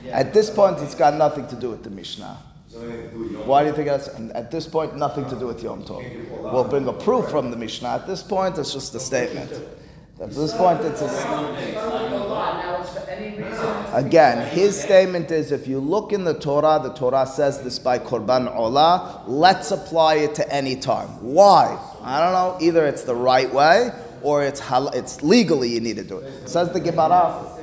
At 0.10 0.34
this 0.34 0.50
point, 0.50 0.80
it's 0.80 0.96
got 0.96 1.16
nothing 1.16 1.48
to 1.48 1.56
do 1.58 1.70
with 1.70 1.84
the 1.84 1.90
Mishnah. 1.90 2.47
Why 3.46 3.64
do 3.64 3.70
you 3.70 3.76
think 3.76 3.88
that's? 3.88 4.08
And 4.08 4.32
at 4.34 4.52
this 4.52 4.68
point, 4.68 4.96
nothing 4.96 5.28
to 5.30 5.36
do 5.38 5.48
with 5.48 5.64
Yom 5.64 5.84
Tov. 5.84 6.04
We'll 6.52 6.64
bring 6.64 6.88
a 6.88 6.94
proof 6.94 7.30
from 7.30 7.52
the 7.52 7.58
Mishnah. 7.58 7.90
At 7.90 8.08
this 8.08 8.24
point, 8.24 8.58
it's 8.58 8.74
just 8.74 8.94
a 8.96 9.00
statement. 9.00 9.52
At 10.20 10.32
this 10.32 10.54
point, 10.56 10.82
it's 10.82 11.02
a. 11.02 11.08
Again, 13.94 14.48
his 14.50 14.80
statement 14.80 15.32
is 15.32 15.52
if 15.52 15.68
you 15.68 15.80
look 15.80 16.12
in 16.14 16.24
the 16.24 16.34
Torah, 16.34 16.80
the 16.82 16.94
Torah 16.94 17.26
says 17.26 17.62
this 17.62 17.80
by 17.80 18.00
Korban 18.00 18.54
Olah, 18.56 19.24
let's 19.28 19.72
apply 19.72 20.16
it 20.16 20.36
to 20.36 20.54
any 20.54 20.76
time. 20.76 21.08
Why? 21.22 21.80
I 22.04 22.20
don't 22.20 22.34
know. 22.34 22.58
Either 22.66 22.86
it's 22.86 23.04
the 23.04 23.16
right 23.16 23.52
way 23.52 23.92
or 24.22 24.44
it's, 24.44 24.60
hal- 24.60 24.90
it's 24.90 25.24
legally 25.24 25.70
you 25.70 25.80
need 25.80 25.96
to 25.98 26.04
do 26.04 26.18
it. 26.18 26.50
Says 26.50 26.72
the 26.74 26.80
Gemara. 26.80 27.57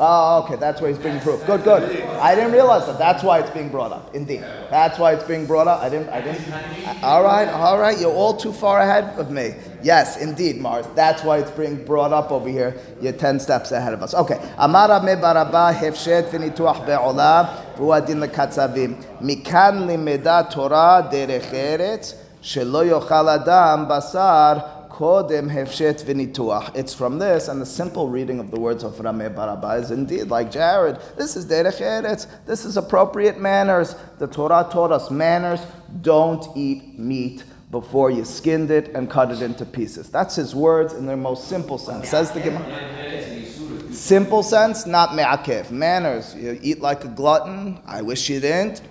Oh, 0.00 0.44
okay, 0.44 0.54
that's 0.54 0.80
why 0.80 0.88
he's 0.88 0.98
bringing 0.98 1.20
proof. 1.20 1.44
Good, 1.44 1.64
good. 1.64 1.82
I 2.20 2.34
didn't 2.36 2.52
realize 2.52 2.86
that. 2.86 2.98
That's 2.98 3.24
why 3.24 3.40
it's 3.40 3.50
being 3.50 3.68
brought 3.68 3.90
up. 3.90 4.14
Indeed, 4.14 4.42
that's 4.70 4.96
why 4.96 5.12
it's 5.12 5.24
being 5.24 5.44
brought 5.44 5.66
up. 5.66 5.80
I 5.82 5.88
didn't. 5.88 6.08
I 6.10 6.20
didn't. 6.20 7.02
All 7.02 7.24
right, 7.24 7.48
all 7.48 7.78
right. 7.78 7.98
You're 7.98 8.12
all 8.12 8.36
too 8.36 8.52
far 8.52 8.80
ahead 8.80 9.18
of 9.18 9.32
me. 9.32 9.54
Yes, 9.82 10.16
indeed, 10.20 10.60
Mars. 10.60 10.86
That's 10.94 11.24
why 11.24 11.38
it's 11.38 11.50
being 11.50 11.84
brought 11.84 12.12
up 12.12 12.30
over 12.30 12.48
here. 12.48 12.76
You're 13.00 13.12
ten 13.12 13.40
steps 13.40 13.72
ahead 13.72 13.92
of 13.92 14.02
us. 14.02 14.14
Okay. 14.14 14.40
Amara 14.56 15.02
me 15.02 15.12
baraba 15.12 15.74
hefshet 15.74 16.30
v'nituach 16.30 16.86
be'olah 16.86 17.74
v'uadin 17.76 18.24
lekatzavim 18.24 19.02
mikan 19.20 19.86
limeda 19.88 20.48
Torah 20.48 21.08
derech 21.10 22.14
shelo 22.40 22.84
yochal 22.88 23.40
adam 23.40 23.88
basar 23.88 24.77
Kodem 24.98 25.48
hefshet 25.48 26.02
v'nituach. 26.02 26.74
It's 26.74 26.92
from 26.92 27.20
this, 27.20 27.46
and 27.46 27.62
the 27.62 27.66
simple 27.66 28.08
reading 28.08 28.40
of 28.40 28.50
the 28.50 28.58
words 28.58 28.82
of 28.82 28.94
Rameh 28.94 29.32
Barabba 29.32 29.80
is 29.80 29.92
indeed 29.92 30.24
like 30.24 30.50
Jared. 30.50 30.98
This 31.16 31.36
is 31.36 31.46
derech 31.46 31.80
eretz. 31.80 32.26
This 32.46 32.64
is 32.64 32.76
appropriate 32.76 33.38
manners. 33.38 33.94
The 34.18 34.26
Torah 34.26 34.68
taught 34.68 34.90
us 34.90 35.08
manners. 35.08 35.60
Don't 36.02 36.44
eat 36.56 36.98
meat 36.98 37.44
before 37.70 38.10
you 38.10 38.24
skinned 38.24 38.72
it 38.72 38.88
and 38.88 39.08
cut 39.08 39.30
it 39.30 39.40
into 39.40 39.64
pieces. 39.64 40.10
That's 40.10 40.34
his 40.34 40.52
words 40.52 40.94
in 40.94 41.06
their 41.06 41.16
most 41.16 41.46
simple 41.46 41.78
sense. 41.78 42.08
Says 42.08 42.32
the 42.32 42.40
Gemara. 42.40 43.92
Simple 43.92 44.42
sense, 44.42 44.84
not 44.84 45.14
me'akev. 45.14 45.70
Manners. 45.70 46.34
You 46.34 46.58
eat 46.60 46.80
like 46.80 47.04
a 47.04 47.08
glutton. 47.08 47.80
I 47.86 48.02
wish 48.02 48.28
you 48.28 48.40
didn't. 48.40 48.82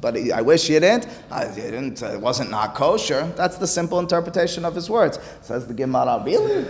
But 0.00 0.16
I 0.32 0.42
wish 0.42 0.68
you 0.68 0.80
didn't. 0.80 1.08
I 1.30 1.46
didn't. 1.54 2.02
It 2.02 2.20
wasn't 2.20 2.50
not 2.50 2.74
kosher. 2.74 3.26
That's 3.36 3.56
the 3.56 3.66
simple 3.66 3.98
interpretation 3.98 4.64
of 4.64 4.74
his 4.74 4.88
words. 4.90 5.18
Says 5.42 5.66
the 5.66 5.74
Gemara. 5.74 6.22
Really? 6.24 6.64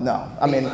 No. 0.00 0.30
I 0.40 0.46
mean, 0.46 0.70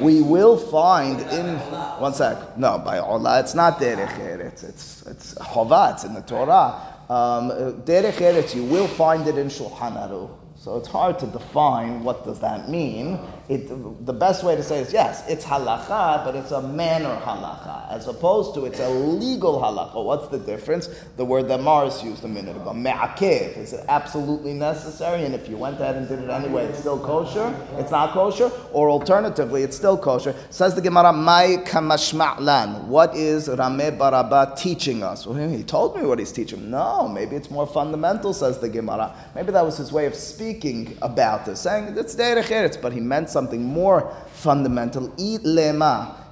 we 0.00 0.22
will 0.22 0.56
find 0.56 1.20
in 1.20 1.56
one 1.98 2.14
sec. 2.14 2.58
No, 2.58 2.78
by 2.78 2.98
Allah, 2.98 3.40
it's 3.40 3.54
not 3.54 3.78
derech 3.78 4.18
eretz. 4.18 4.64
It's 4.64 5.02
it's 5.06 5.34
chova. 5.34 5.94
It's 5.94 6.04
in 6.04 6.14
the 6.14 6.22
Torah. 6.22 6.74
Um, 7.08 7.50
derech 7.84 8.20
eretz. 8.20 8.54
You 8.54 8.64
will 8.64 8.88
find 8.88 9.26
it 9.26 9.38
in 9.38 9.48
Shulchan 9.48 9.96
Aruch. 9.96 10.30
So 10.56 10.76
it's 10.76 10.88
hard 10.88 11.18
to 11.20 11.26
define 11.26 12.02
what 12.02 12.24
does 12.24 12.40
that 12.40 12.68
mean. 12.68 13.20
It, 13.48 13.68
the 14.04 14.12
best 14.12 14.42
way 14.42 14.56
to 14.56 14.62
say 14.62 14.80
is 14.80 14.92
yes, 14.92 15.22
it's 15.28 15.44
halacha, 15.44 16.24
but 16.24 16.34
it's 16.34 16.50
a 16.50 16.60
manner 16.60 17.20
halacha, 17.22 17.90
as 17.92 18.08
opposed 18.08 18.54
to 18.54 18.64
it's 18.64 18.80
a 18.80 18.88
legal 18.88 19.60
halacha. 19.60 20.04
What's 20.04 20.26
the 20.28 20.38
difference? 20.38 20.88
The 21.16 21.24
word 21.24 21.46
that 21.48 21.60
Mars 21.60 22.02
used 22.02 22.24
a 22.24 22.28
minute 22.28 22.56
ago, 22.56 22.72
me'akev. 22.72 23.56
Is 23.56 23.72
it 23.72 23.84
absolutely 23.88 24.52
necessary? 24.52 25.24
And 25.24 25.32
if 25.32 25.48
you 25.48 25.56
went 25.56 25.80
ahead 25.80 25.94
and 25.94 26.08
did 26.08 26.18
it 26.18 26.28
anyway, 26.28 26.64
it's 26.64 26.80
still 26.80 26.98
kosher? 26.98 27.54
It's 27.78 27.92
not 27.92 28.12
kosher? 28.12 28.50
Or 28.72 28.90
alternatively, 28.90 29.62
it's 29.62 29.76
still 29.76 29.96
kosher. 29.96 30.34
Says 30.50 30.74
the 30.74 30.82
Gemara, 30.82 31.12
Mai 31.12 31.58
kamashma'lan. 31.64 32.84
What 32.86 33.14
is 33.14 33.48
Rameh 33.48 33.96
Barabba 33.96 34.56
teaching 34.56 35.04
us? 35.04 35.24
Well, 35.24 35.48
he 35.48 35.62
told 35.62 35.96
me 35.96 36.04
what 36.04 36.18
he's 36.18 36.32
teaching. 36.32 36.68
No, 36.68 37.06
maybe 37.06 37.36
it's 37.36 37.50
more 37.50 37.66
fundamental, 37.66 38.34
says 38.34 38.58
the 38.58 38.68
Gemara. 38.68 39.14
Maybe 39.36 39.52
that 39.52 39.64
was 39.64 39.76
his 39.76 39.92
way 39.92 40.06
of 40.06 40.16
speaking 40.16 40.98
about 41.00 41.46
this, 41.46 41.60
saying 41.60 41.96
it's 41.96 42.16
derech 42.16 42.80
but 42.80 42.92
he 42.92 43.00
meant 43.00 43.28
something 43.36 43.62
more 43.62 44.10
fundamental. 44.32 45.12
Eat 45.18 45.42
lema. 45.44 46.22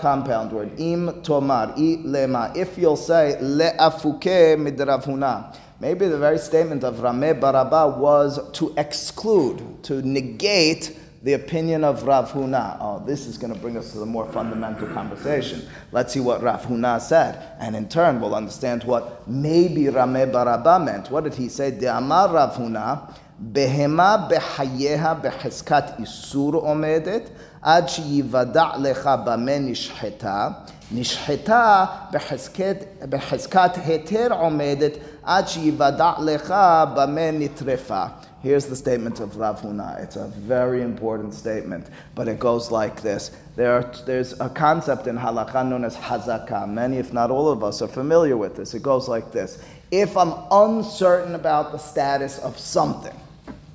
Compound 0.00 0.52
word. 0.52 0.70
Im 0.80 1.22
tomar. 1.22 1.74
Eat 1.76 2.04
lema. 2.04 2.56
If 2.56 2.76
you'll 2.78 2.96
say 2.96 3.38
le'afuke 3.40 4.56
midravhuna. 4.56 5.56
Maybe 5.80 6.06
the 6.08 6.18
very 6.18 6.38
statement 6.38 6.84
of 6.84 6.94
Rameh 6.96 7.38
Barabba 7.38 7.98
was 7.98 8.38
to 8.52 8.72
exclude, 8.76 9.82
to 9.84 10.00
negate 10.02 10.96
the 11.22 11.32
opinion 11.34 11.84
of 11.84 12.04
Rav 12.04 12.30
Huna. 12.32 12.76
Oh, 12.80 13.02
this 13.04 13.26
is 13.26 13.38
going 13.38 13.52
to 13.52 13.58
bring 13.58 13.76
us 13.76 13.90
to 13.92 13.98
the 13.98 14.06
more 14.06 14.26
fundamental 14.32 14.86
conversation. 14.88 15.66
Let's 15.90 16.12
see 16.12 16.20
what 16.20 16.42
Rav 16.42 16.62
Huna 16.66 17.00
said, 17.00 17.56
and 17.58 17.74
in 17.74 17.88
turn 17.88 18.20
we'll 18.20 18.34
understand 18.34 18.84
what 18.84 19.26
maybe 19.26 19.84
Rameh 19.84 20.30
Barabba 20.30 20.78
meant. 20.84 21.10
What 21.10 21.24
did 21.24 21.34
he 21.34 21.48
say? 21.48 21.70
De 21.70 21.86
Amar 21.86 22.28
Rav 22.32 22.54
Huna, 22.56 23.12
בהמה 23.43 24.27
בחייה 24.29 25.13
בחזקת 25.13 25.83
איסור 25.99 26.53
עומדת, 26.53 27.29
עד 27.61 27.89
שיוודע 27.89 28.67
לך 28.79 29.09
במה 29.25 29.59
נשחטה, 29.59 30.49
נשחטה 30.91 31.85
בחזקת, 32.11 32.77
בחזקת 33.09 33.71
היתר 33.85 34.27
עומדת, 34.39 34.91
עד 35.23 35.47
שיוודע 35.47 36.11
לך 36.19 36.53
במה 36.95 37.31
נטרפה. 37.31 38.05
Here's 38.41 38.67
the 38.67 38.75
statement 38.75 39.19
of 39.19 39.35
Rav 39.35 39.61
Huna. 39.61 40.01
It's 40.01 40.15
a 40.15 40.27
very 40.27 40.81
important 40.81 41.33
statement, 41.33 41.87
but 42.15 42.29
it 42.29 42.39
goes 42.39 42.71
like 42.71 43.01
this. 43.01 43.31
There 43.57 43.73
are, 43.73 43.91
there's 44.05 44.39
a 44.39 44.47
concept 44.47 45.07
in 45.07 45.17
halakha 45.17 45.67
known 45.67 45.83
as 45.83 45.97
hazakah. 45.97 46.69
Many, 46.69 46.97
if 46.99 47.11
not 47.11 47.31
all 47.31 47.49
of 47.49 47.65
us, 47.65 47.81
are 47.81 47.89
familiar 47.89 48.37
with 48.37 48.55
this. 48.55 48.73
It 48.73 48.81
goes 48.81 49.09
like 49.09 49.33
this. 49.33 49.61
If 49.91 50.15
I'm 50.15 50.33
uncertain 50.51 51.35
about 51.35 51.73
the 51.73 51.79
status 51.79 52.39
of 52.39 52.57
something, 52.57 53.15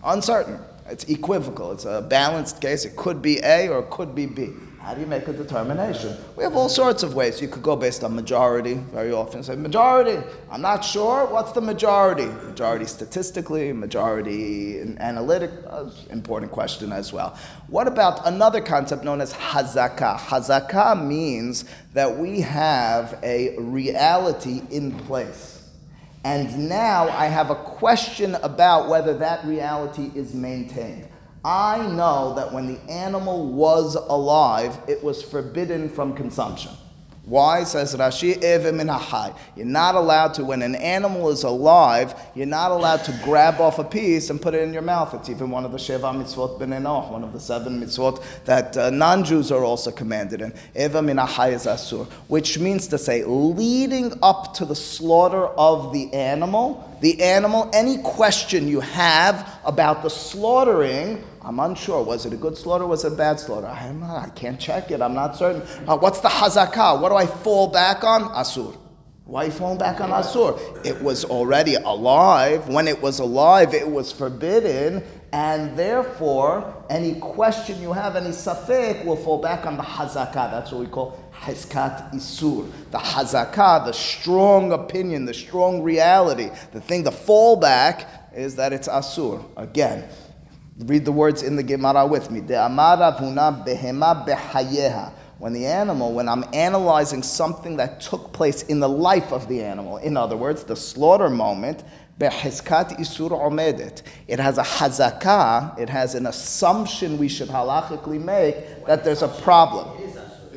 Uncertain. 0.04 0.60
It's 0.88 1.04
equivocal. 1.06 1.72
It's 1.72 1.86
a 1.86 2.02
balanced 2.02 2.62
case. 2.62 2.86
It 2.86 2.96
could 2.96 3.22
be 3.22 3.40
A 3.44 3.70
or 3.70 3.80
it 3.80 3.90
could 3.90 4.16
be 4.16 4.26
B. 4.26 4.54
How 4.80 4.96
do 4.96 5.02
you 5.02 5.08
make 5.08 5.28
a 5.28 5.34
determination? 5.34 6.16
We 6.38 6.44
have 6.44 6.56
all 6.56 6.70
sorts 6.70 7.04
of 7.04 7.14
ways. 7.14 7.42
You 7.42 7.50
could 7.50 7.62
go 7.62 7.76
based 7.76 8.04
on 8.04 8.16
majority, 8.16 8.76
very 8.76 9.12
often 9.12 9.44
say, 9.44 9.56
majority, 9.56 10.18
I'm 10.50 10.62
not 10.62 10.86
sure. 10.86 11.26
What's 11.28 11.52
the 11.52 11.62
majority? 11.62 12.26
Majority 12.26 12.86
statistically, 12.86 13.74
majority 13.74 14.80
in 14.80 14.98
analytic, 15.00 15.52
uh, 15.70 15.90
important 16.10 16.52
question 16.52 16.94
as 16.94 17.12
well. 17.12 17.38
What 17.68 17.88
about 17.88 18.26
another 18.26 18.62
concept 18.62 19.04
known 19.04 19.20
as 19.20 19.34
hazaka? 19.34 20.18
Hazaka 20.18 21.06
means 21.06 21.66
that 21.94 22.18
we 22.18 22.40
have 22.40 23.20
a 23.22 23.58
reality 23.60 24.62
in 24.72 24.98
place. 25.00 25.59
And 26.23 26.67
now 26.67 27.10
I 27.10 27.25
have 27.27 27.49
a 27.49 27.55
question 27.55 28.36
about 28.36 28.89
whether 28.89 29.17
that 29.17 29.45
reality 29.45 30.12
is 30.15 30.34
maintained. 30.34 31.08
I 31.45 31.88
know 31.88 32.34
that 32.36 32.51
when 32.51 32.67
the 32.67 32.79
animal 32.91 33.47
was 33.47 33.95
alive, 33.95 34.77
it 34.88 35.01
was 35.01 35.23
forbidden 35.23 35.88
from 35.88 36.13
consumption. 36.13 36.71
Why? 37.30 37.63
Says 37.63 37.96
Rashi, 37.96 38.42
Evim 38.42 38.82
Minahai. 38.82 39.38
You're 39.56 39.68
not 39.68 39.94
allowed 39.94 40.34
to, 40.34 40.44
when 40.44 40.63
an 40.63 40.74
animal 40.74 41.30
is 41.30 41.44
alive, 41.44 42.15
you're 42.34 42.48
not 42.48 42.72
allowed 42.72 43.04
to 43.04 43.12
grab 43.24 43.62
off 43.62 43.78
a 43.78 43.84
piece 43.84 44.32
and 44.32 44.42
put 44.42 44.56
it 44.56 44.63
in 44.63 44.74
your 44.74 44.82
mouth. 44.82 45.13
It's 45.13 45.30
even 45.30 45.52
one 45.52 45.63
of 45.63 45.72
the 45.72 45.78
Sheva 45.78 46.12
mitzvot 46.12 46.60
Bnei 46.60 46.82
Noach, 46.82 47.12
one 47.12 47.24
of 47.24 47.32
the 47.32 47.39
seven 47.39 47.80
mitzvot 47.80 48.24
that 48.46 48.76
uh, 48.76 48.89
non 48.89 49.24
Jews 49.24 49.52
are 49.52 49.63
also 49.63 49.92
commanded 49.92 50.42
in. 50.42 50.52
Eva 50.76 51.02
minachai 51.02 51.54
is 51.54 51.68
asur, 51.68 52.08
which 52.30 52.58
means 52.58 52.88
to 52.88 52.98
say, 52.98 53.24
leading 53.24 54.12
up 54.24 54.56
to 54.56 54.65
the 54.65 54.76
slaughter 54.76 55.46
of 55.50 55.94
the 55.94 56.12
animal, 56.12 56.88
the 57.02 57.22
animal, 57.22 57.70
any 57.74 57.98
question 58.00 58.68
you 58.68 58.80
have 58.80 59.60
about 59.64 60.04
the 60.04 60.10
slaughtering, 60.10 61.24
I'm 61.42 61.60
unsure. 61.60 62.04
Was 62.04 62.26
it 62.26 62.34
a 62.34 62.38
good 62.38 62.58
slaughter? 62.58 62.86
Was 62.86 63.06
it 63.06 63.14
a 63.14 63.16
bad 63.16 63.40
slaughter? 63.40 63.68
I'm 63.68 64.02
not, 64.02 64.28
I 64.28 64.30
can't 64.30 64.60
check 64.60 64.92
it. 64.92 65.02
I'm 65.02 65.14
not 65.14 65.36
certain. 65.36 65.62
Uh, 65.88 65.98
what's 65.98 66.20
the 66.20 66.30
hazakah? 66.30 67.02
What 67.02 67.10
do 67.10 67.16
I 67.16 67.26
fall 67.26 67.68
back 67.68 68.04
on? 68.04 68.24
Asur. 68.36 68.76
Why 69.30 69.44
are 69.44 69.46
you 69.46 69.52
falling 69.52 69.78
back 69.78 70.02
on 70.02 70.10
Asur? 70.10 70.84
It 70.84 71.00
was 71.04 71.24
already 71.24 71.76
alive. 71.76 72.68
When 72.68 72.88
it 72.88 73.00
was 73.00 73.20
alive, 73.20 73.76
it 73.76 73.88
was 73.88 74.12
forbidden. 74.12 75.04
And 75.32 75.78
therefore, 75.78 76.84
any 76.90 77.20
question 77.20 77.80
you 77.80 77.94
have, 77.94 78.16
any 78.16 78.32
safek, 78.32 79.06
will 79.06 79.16
fall 79.16 79.40
back 79.40 79.68
on 79.68 79.78
the 79.78 79.84
hazakah. 79.84 80.34
That's 80.34 80.72
what 80.72 80.82
we 80.82 80.88
call 80.88 81.29
heskat 81.39 82.13
isur. 82.13 82.69
The 82.91 82.97
hazakah, 82.97 83.86
the 83.86 83.93
strong 83.93 84.71
opinion, 84.71 85.25
the 85.25 85.34
strong 85.34 85.82
reality. 85.82 86.49
The 86.71 86.82
thing, 86.82 87.04
the 87.04 87.12
fallback 87.12 88.08
is 88.36 88.56
that 88.56 88.73
it's 88.73 88.88
asur. 88.88 89.43
Again, 89.58 90.08
Read 90.80 91.04
the 91.04 91.12
words 91.12 91.43
in 91.43 91.58
the 91.58 91.63
Gemara 91.63 92.08
with 92.08 92.32
me. 92.32 92.39
When 92.39 92.75
the 95.54 95.65
animal, 95.65 96.13
when 96.13 96.30
I'm 96.30 96.45
analyzing 96.54 97.21
something 97.21 97.75
that 97.78 97.99
took 97.99 98.32
place 98.32 98.62
in 98.63 98.80
the 98.80 98.88
life 98.88 99.34
of 99.34 99.49
the 99.49 99.62
animal, 99.62 99.97
in 99.97 100.15
other 100.15 100.38
words, 100.38 100.63
the 100.63 100.78
slaughter 100.78 101.30
moment, 101.30 101.84
it 102.21 102.32
has 102.32 102.62
a 102.62 102.63
hazakah, 104.63 105.80
it 105.80 105.89
has 105.89 106.15
an 106.15 106.28
assumption 106.28 107.17
we 107.17 107.28
should 107.28 107.49
halachically 107.49 108.21
make 108.21 108.86
that 108.86 109.04
there's 109.04 109.21
a 109.21 109.28
problem. 109.28 109.99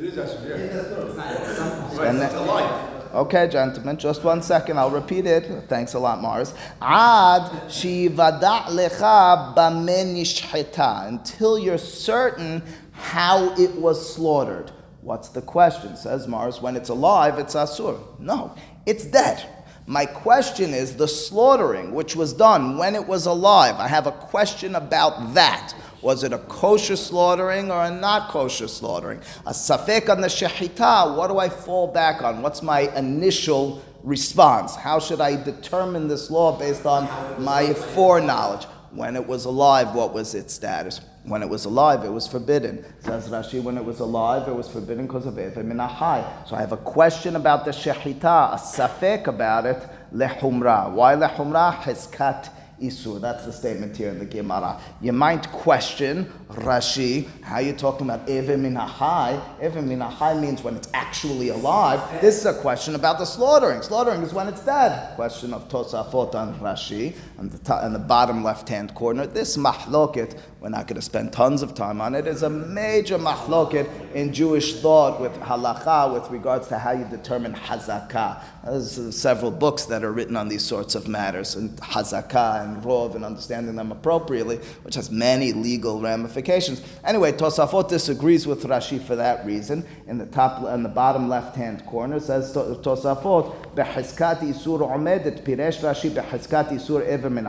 It 0.02 0.08
is 0.08 0.14
asur, 0.16 0.48
yeah. 0.48 2.14
It's 2.24 2.34
alive. 2.34 3.14
Okay, 3.14 3.46
gentlemen, 3.46 3.96
just 3.98 4.24
one 4.24 4.42
second. 4.42 4.76
I'll 4.76 4.90
repeat 4.90 5.26
it. 5.26 5.68
Thanks 5.68 5.94
a 5.94 6.00
lot, 6.00 6.20
Mars. 6.20 6.54
Ad 6.80 7.42
shivada 7.68 8.64
lecha 8.64 9.54
bamenishcheta. 9.54 11.06
Until 11.06 11.56
you're 11.56 11.78
certain 11.78 12.64
how 12.90 13.54
it 13.54 13.76
was 13.76 14.14
slaughtered. 14.14 14.72
What's 15.02 15.28
the 15.28 15.42
question? 15.42 15.96
Says 15.96 16.26
Mars. 16.26 16.60
When 16.60 16.74
it's 16.74 16.88
alive, 16.88 17.38
it's 17.38 17.54
asur. 17.54 18.00
No, 18.18 18.56
it's 18.86 19.04
dead. 19.04 19.46
My 19.86 20.04
question 20.04 20.74
is 20.74 20.96
the 20.96 21.06
slaughtering, 21.06 21.94
which 21.94 22.16
was 22.16 22.32
done 22.32 22.76
when 22.76 22.96
it 22.96 23.06
was 23.06 23.26
alive. 23.26 23.76
I 23.76 23.86
have 23.86 24.08
a 24.08 24.12
question 24.12 24.74
about 24.74 25.34
that. 25.34 25.74
Was 26.02 26.24
it 26.24 26.32
a 26.32 26.38
kosher 26.38 26.96
slaughtering 26.96 27.70
or 27.70 27.84
a 27.84 27.90
not 27.90 28.28
kosher 28.28 28.66
slaughtering? 28.66 29.20
A 29.46 29.50
safek 29.50 30.08
on 30.08 30.20
the 30.20 30.26
shechita, 30.26 31.16
what 31.16 31.28
do 31.28 31.38
I 31.38 31.48
fall 31.48 31.86
back 31.86 32.22
on? 32.22 32.42
What's 32.42 32.60
my 32.60 32.80
initial 32.96 33.80
response? 34.02 34.74
How 34.74 34.98
should 34.98 35.20
I 35.20 35.40
determine 35.40 36.08
this 36.08 36.28
law 36.28 36.58
based 36.58 36.86
on 36.86 37.08
my 37.40 37.72
foreknowledge? 37.72 38.64
When 38.90 39.14
it 39.14 39.26
was 39.26 39.44
alive, 39.44 39.94
what 39.94 40.12
was 40.12 40.34
its 40.34 40.52
status? 40.52 41.00
When 41.24 41.40
it 41.40 41.48
was 41.48 41.66
alive, 41.66 42.04
it 42.04 42.10
was 42.10 42.26
forbidden. 42.26 42.84
Says 42.98 43.28
Rashi, 43.28 43.62
when 43.62 43.78
it 43.78 43.84
was 43.84 44.00
alive, 44.00 44.48
it 44.48 44.54
was 44.54 44.68
forbidden 44.68 45.06
because 45.06 45.24
of 45.24 45.38
Ever 45.38 45.62
Minahai. 45.62 46.48
So 46.48 46.56
I 46.56 46.60
have 46.60 46.72
a 46.72 46.76
question 46.76 47.36
about 47.36 47.64
the 47.64 47.70
Shechita, 47.70 48.54
a 48.54 48.56
safek 48.56 49.28
about 49.28 49.66
it, 49.66 49.88
lehumra. 50.12 50.90
Why 50.90 51.14
lehumra? 51.14 51.76
Hezkat 51.76 52.50
isur. 52.82 53.20
That's 53.20 53.44
the 53.44 53.52
statement 53.52 53.96
here 53.96 54.10
in 54.10 54.18
the 54.18 54.24
Gemara. 54.24 54.80
You 55.00 55.12
might 55.12 55.50
question 55.52 56.30
Rashi, 56.50 57.26
how 57.42 57.56
are 57.56 57.62
you 57.62 57.72
talking 57.72 58.08
about 58.08 58.28
Eve 58.28 58.58
min 58.58 58.74
ha'chai? 58.74 59.40
Eve 59.64 59.82
min 59.82 60.00
ha'chai 60.00 60.40
means 60.40 60.62
when 60.62 60.76
it's 60.76 60.88
actually 60.92 61.48
alive. 61.48 62.00
This 62.20 62.38
is 62.38 62.46
a 62.46 62.54
question 62.60 62.94
about 62.94 63.18
the 63.18 63.24
slaughtering. 63.24 63.82
Slaughtering 63.82 64.22
is 64.22 64.34
when 64.34 64.48
it's 64.48 64.64
dead. 64.64 65.14
Question 65.14 65.54
of 65.54 65.68
Tosafot 65.68 66.34
on 66.34 66.54
Rashi, 66.60 67.14
on 67.38 67.48
the, 67.48 67.74
on 67.74 67.92
the 67.92 67.98
bottom 67.98 68.44
left-hand 68.44 68.94
corner. 68.94 69.26
This 69.26 69.56
mahloket, 69.56 70.38
we're 70.60 70.68
not 70.68 70.86
going 70.86 70.96
to 70.96 71.02
spend 71.02 71.32
tons 71.32 71.62
of 71.62 71.74
time 71.74 72.00
on 72.00 72.14
it, 72.14 72.26
is 72.26 72.42
a 72.42 72.50
major 72.50 73.18
mahloket 73.18 73.88
in 74.14 74.32
Jewish 74.32 74.80
thought 74.80 75.20
with 75.20 75.32
halacha 75.40 76.12
with 76.12 76.30
regards 76.30 76.68
to 76.68 76.78
how 76.78 76.92
you 76.92 77.04
determine 77.04 77.54
hazakah. 77.54 78.42
There's 78.64 79.16
several 79.16 79.50
books 79.50 79.86
that 79.86 80.04
are 80.04 80.12
written 80.12 80.36
on 80.36 80.48
these 80.48 80.64
sorts 80.64 80.94
of 80.94 81.08
matters, 81.08 81.56
and 81.56 81.76
hazakah 81.78 82.62
and 82.62 82.82
rov, 82.84 83.16
and 83.16 83.24
understanding 83.24 83.74
them 83.74 83.90
appropriately, 83.90 84.58
which 84.82 84.94
has 84.94 85.10
many 85.10 85.52
legal 85.52 86.00
ramifications. 86.00 86.80
Anyway, 87.04 87.32
Tosafot 87.32 87.88
disagrees 87.88 88.46
with 88.46 88.62
Rashi 88.62 89.02
for 89.02 89.16
that 89.16 89.44
reason. 89.44 89.84
In 90.06 90.18
the 90.18 90.26
top 90.26 90.62
and 90.62 90.84
the 90.84 90.88
bottom 90.88 91.28
left-hand 91.28 91.84
corner 91.86 92.20
says 92.20 92.52
Tosafot, 92.54 93.74
"Behizkat 93.74 94.38
isur 94.40 94.80
omedet 94.80 95.42
piresh 95.44 95.80
Rashi 95.80 96.10
behizkat 96.10 96.68
isur 96.70 97.04
ever 97.04 97.30
min 97.30 97.46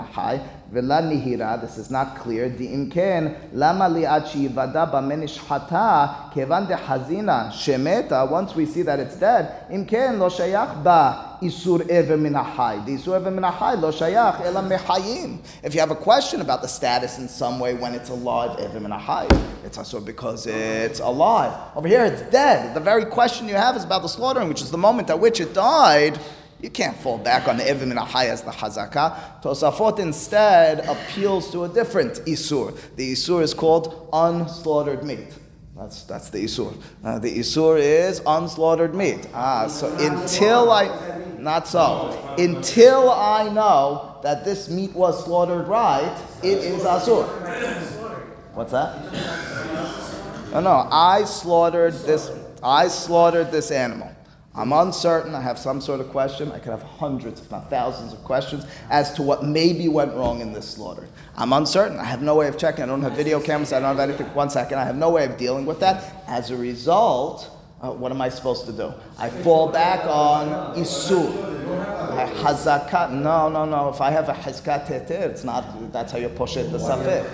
v'la 0.73 1.01
nihira, 1.01 1.61
this 1.61 1.77
is 1.77 1.91
not 1.91 2.17
clear, 2.17 2.49
di'im 2.49 2.91
ken, 2.91 3.35
lama 3.53 3.85
li'at 3.85 4.27
she'yivada 4.27 4.91
b'menishchata, 4.91 6.33
kevan 6.33 6.65
dehazina, 6.65 7.51
shemeta, 7.51 8.29
once 8.29 8.55
we 8.55 8.65
see 8.65 8.81
that 8.81 8.99
it's 8.99 9.15
dead, 9.15 9.65
im 9.69 9.85
ken 9.85 10.17
lo 10.17 10.29
shayach 10.29 10.83
ba 10.83 11.37
isur 11.41 11.87
ever 11.89 12.17
min 12.17 12.33
ha'chai. 12.33 12.85
Isur 12.87 13.15
ever 13.15 13.29
min 13.29 13.43
lo 13.43 13.91
shayach 13.91 14.41
ela 14.41 14.63
mechayim. 14.63 15.37
If 15.61 15.73
you 15.75 15.79
have 15.79 15.91
a 15.91 15.95
question 15.95 16.41
about 16.41 16.61
the 16.61 16.67
status 16.67 17.19
in 17.19 17.27
some 17.27 17.59
way 17.59 17.75
when 17.75 17.93
it's 17.93 18.09
alive, 18.09 18.59
ever 18.59 18.79
min 18.79 18.91
ha'chai, 18.91 19.29
it's 19.63 19.77
asur 19.77 20.03
because 20.03 20.47
it's 20.47 20.99
alive. 20.99 21.53
Over 21.75 21.87
here 21.87 22.03
it's 22.05 22.21
dead. 22.31 22.73
The 22.73 22.79
very 22.79 23.05
question 23.05 23.47
you 23.47 23.55
have 23.55 23.75
is 23.75 23.83
about 23.83 24.01
the 24.01 24.07
slaughtering, 24.09 24.49
which 24.49 24.61
is 24.61 24.71
the 24.71 24.77
moment 24.77 25.09
at 25.09 25.19
which 25.19 25.39
it 25.39 25.53
died. 25.53 26.19
You 26.63 26.69
can't 26.69 26.95
fall 26.95 27.17
back 27.17 27.49
on 27.49 27.57
the 27.57 27.63
Evim 27.63 27.91
and 27.91 27.99
as 27.99 28.41
the 28.41 28.51
Hazakah. 28.51 29.43
Tosafot 29.43 29.99
instead 29.99 30.79
appeals 30.87 31.51
to 31.51 31.65
a 31.65 31.67
different 31.67 32.13
Isur. 32.25 32.73
The 32.95 33.11
Isur 33.11 33.41
is 33.41 33.53
called 33.53 34.07
unslaughtered 34.13 35.03
meat. 35.03 35.27
That's, 35.75 36.03
that's 36.03 36.29
the 36.29 36.45
Isur. 36.45 36.73
Uh, 37.03 37.19
the 37.19 37.37
Isur 37.37 37.77
is 37.77 38.21
unslaughtered 38.21 38.95
meat. 38.95 39.27
Ah, 39.33 39.67
so 39.67 39.93
until 39.97 40.71
I, 40.71 41.19
not 41.37 41.67
so. 41.67 42.33
Until 42.37 43.11
I 43.11 43.49
know 43.49 44.19
that 44.23 44.45
this 44.45 44.69
meat 44.69 44.93
was 44.93 45.21
slaughtered 45.25 45.67
right, 45.67 46.17
it 46.41 46.59
is 46.59 46.83
Asur. 46.83 47.27
What's 48.53 48.71
that? 48.71 49.11
No, 50.53 50.61
no, 50.61 50.87
I 50.89 51.25
slaughtered 51.25 51.93
this, 52.05 52.31
I 52.63 52.87
slaughtered 52.87 53.51
this 53.51 53.69
animal. 53.69 54.15
I'm 54.55 54.71
uncertain. 54.71 55.33
I 55.33 55.41
have 55.41 55.57
some 55.57 55.81
sort 55.81 55.99
of 55.99 56.09
question. 56.09 56.51
I 56.51 56.59
could 56.59 56.69
have 56.71 56.83
hundreds, 56.83 57.41
if 57.41 57.49
not 57.49 57.71
thousands, 57.71 58.13
of 58.13 58.23
questions 58.23 58.65
as 58.91 59.11
to 59.13 59.23
what 59.23 59.43
maybe 59.43 59.87
went 59.87 60.13
wrong 60.13 60.41
in 60.41 60.53
this 60.53 60.69
slaughter. 60.69 61.07
I'm 61.35 61.53
uncertain. 61.53 61.99
I 61.99 62.03
have 62.03 62.21
no 62.21 62.35
way 62.35 62.47
of 62.47 62.57
checking. 62.57 62.83
I 62.83 62.87
don't 62.87 63.01
have 63.01 63.13
video 63.13 63.39
cameras. 63.39 63.73
I 63.73 63.79
don't 63.79 63.97
have 63.97 64.09
anything. 64.09 64.27
One 64.35 64.51
second. 64.51 64.77
I 64.77 64.85
have 64.85 64.95
no 64.95 65.09
way 65.09 65.25
of 65.25 65.37
dealing 65.37 65.65
with 65.65 65.79
that. 65.79 66.23
As 66.27 66.51
a 66.51 66.55
result, 66.55 67.49
uh, 67.81 67.91
what 67.91 68.11
am 68.11 68.21
I 68.21 68.29
supposed 68.29 68.67
to 68.67 68.71
do? 68.71 68.93
I 69.17 69.29
fall 69.29 69.69
back 69.69 70.05
on 70.05 70.75
isur. 70.75 71.52
Hazakat. 72.33 73.11
No, 73.11 73.49
no, 73.49 73.65
no. 73.65 73.89
If 73.89 74.01
I 74.01 74.11
have 74.11 74.29
a 74.29 74.33
hezkat 74.33 74.87
heter, 74.87 75.29
it's 75.29 75.43
not. 75.43 75.91
That's 75.91 76.11
how 76.11 76.17
you 76.17 76.29
push 76.29 76.57
it 76.57 76.71
the 76.71 76.77
safek. 76.77 77.25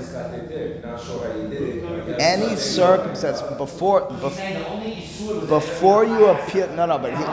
Any 2.19 2.55
circumstance 2.55 3.41
before 3.57 4.09
before, 4.09 5.41
before 5.47 6.05
you 6.05 6.25
appear. 6.27 6.67
No, 6.75 6.85
no, 6.85 6.97
but 6.97 7.15
he, 7.15 7.23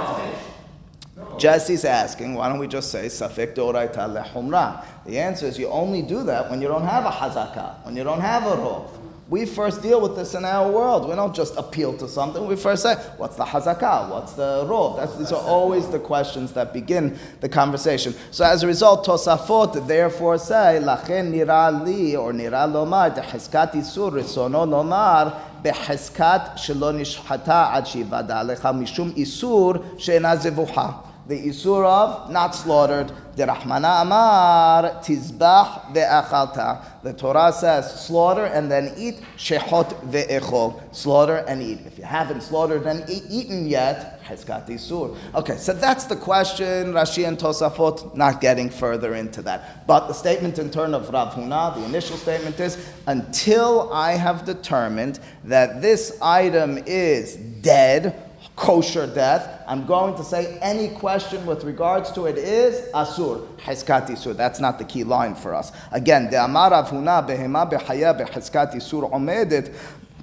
Jesse's 1.39 1.85
asking, 1.85 2.35
why 2.35 2.49
don't 2.49 2.59
we 2.59 2.67
just 2.67 2.91
say 2.91 3.07
safek 3.07 3.55
doraita 3.55 4.07
lehumra? 4.09 4.85
The 5.05 5.19
answer 5.19 5.47
is 5.47 5.59
you 5.59 5.69
only 5.69 6.03
do 6.03 6.23
that 6.25 6.51
when 6.51 6.61
you 6.63 6.69
don't 6.69 6.85
have 6.85 7.05
a 7.05 7.11
hazaka, 7.11 7.85
when 7.85 7.97
you 7.97 8.05
don't 8.05 8.21
have 8.21 8.45
a 8.45 8.57
rov 8.57 8.89
We 9.30 9.46
first 9.46 9.82
deal 9.82 10.02
with 10.02 10.18
this 10.18 10.36
in 10.36 10.44
our 10.44 10.70
world. 10.70 11.08
We 11.08 11.16
don't 11.16 11.34
just 11.34 11.56
appeal 11.56 11.98
to 12.00 12.10
something. 12.10 12.46
We 12.46 12.58
first 12.58 12.84
say, 12.84 12.96
what's 13.16 13.38
the 13.38 13.46
hazakah? 13.46 14.10
What's 14.10 14.34
the 14.34 14.66
rov? 14.66 14.98
That's, 14.98 15.16
these 15.16 15.32
are 15.32 15.42
always 15.42 15.88
the 15.88 16.00
questions 16.00 16.52
that 16.52 16.74
begin 16.74 17.18
the 17.40 17.48
conversation. 17.48 18.14
So 18.32 18.44
as 18.44 18.64
a 18.64 18.68
result, 18.68 19.06
Tosafot 19.06 19.88
therefore 19.88 20.38
say, 20.38 20.82
lachen 20.84 21.32
nira 21.32 21.72
li, 21.86 22.18
or 22.18 22.34
nira 22.34 22.70
lomar, 22.70 23.16
deheskat 23.16 23.72
isur, 23.72 24.12
risono 24.12 24.68
lomar, 24.68 25.52
בחזקת 25.62 26.42
שלא 26.56 26.92
נשחטה 26.92 27.70
עד 27.74 27.86
שיוודע 27.86 28.44
לך 28.44 28.70
משום 28.74 29.12
איסור 29.16 29.74
שאינה 29.98 30.36
זבוחה. 30.36 30.90
The 31.29 31.49
isur 31.49 31.85
of 31.85 32.31
not 32.31 32.55
slaughtered. 32.55 33.11
The 33.35 33.45
Rahmana 33.45 34.03
Amar 34.03 35.03
tizbach 35.03 35.93
ve'achalta. 35.93 37.03
The 37.03 37.13
Torah 37.13 37.53
says 37.53 38.07
slaughter 38.07 38.45
and 38.45 38.71
then 38.71 38.95
eat. 38.97 39.21
Shechot 39.37 40.09
ve'echol. 40.09 40.95
Slaughter 40.95 41.45
and 41.49 41.61
eat. 41.61 41.81
If 41.85 41.99
you 41.99 42.05
haven't 42.05 42.43
slaughtered 42.43 42.87
and 42.87 43.09
eat, 43.11 43.25
eaten 43.29 43.67
yet, 43.67 44.21
has 44.23 44.45
hezkat 44.45 44.69
isur. 44.69 45.17
Okay, 45.35 45.57
so 45.57 45.73
that's 45.73 46.05
the 46.05 46.15
question. 46.15 46.93
Rashi 46.93 47.27
and 47.27 47.37
Tosafot 47.37 48.17
not 48.17 48.41
getting 48.41 48.71
further 48.71 49.17
into 49.17 49.43
that. 49.43 49.87
But 49.87 50.07
the 50.07 50.15
statement 50.15 50.61
in 50.61 50.71
turn 50.71 50.95
of 50.95 51.11
Rav 51.11 51.35
Huna, 51.35 51.75
the 51.75 51.85
initial 51.85 52.17
statement 52.17 52.61
is 52.61 52.79
until 53.07 53.93
I 53.93 54.13
have 54.13 54.45
determined 54.45 55.19
that 55.45 55.83
this 55.83 56.17
item 56.23 56.79
is 56.87 57.35
dead 57.35 58.23
kosher 58.57 59.07
death. 59.07 59.63
I'm 59.69 59.87
going 59.87 60.17
to 60.17 60.25
say 60.25 60.59
any 60.61 60.89
question 60.89 61.45
with 61.47 61.63
regards 61.63 62.11
to 62.13 62.25
it 62.25 62.39
is 62.39 62.91
asur, 62.93 63.47
hezkat 63.59 64.09
isur. 64.09 64.35
That's 64.35 64.59
not 64.59 64.79
the 64.79 64.85
key 64.85 65.05
line 65.05 65.35
for 65.35 65.55
us. 65.55 65.73
Again, 65.93 66.31
the 66.31 66.43
amar 66.43 66.71
avhuna 66.71 67.27
behema 67.29 67.71
behaya 67.71 68.19
behezkat 68.19 68.75
isur 68.75 69.11
omedet 69.13 69.75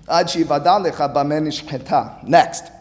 ad 0.09 0.27
shivada 0.27 0.83
lecha. 0.83 2.27
Next, 2.27 2.71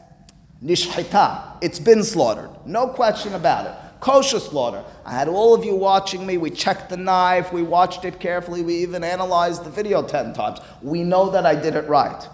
nishcheta. 0.64 1.58
It's 1.60 1.78
been 1.78 2.02
slaughtered. 2.02 2.50
No 2.66 2.88
question 2.88 3.34
about 3.34 3.66
it. 3.66 3.72
Kosher 4.00 4.40
slaughter. 4.40 4.82
I 5.04 5.12
had 5.12 5.28
all 5.28 5.54
of 5.54 5.64
you 5.64 5.76
watching 5.76 6.26
me. 6.26 6.36
We 6.36 6.50
checked 6.50 6.88
the 6.88 6.96
knife. 6.96 7.52
We 7.52 7.62
watched 7.62 8.04
it 8.04 8.18
carefully. 8.18 8.62
We 8.62 8.74
even 8.78 9.04
analyzed 9.04 9.64
the 9.64 9.70
video 9.70 10.02
10 10.02 10.32
times. 10.32 10.58
We 10.80 11.04
know 11.04 11.30
that 11.30 11.46
I 11.46 11.54
did 11.54 11.76
it 11.76 11.86
right. 11.88 12.28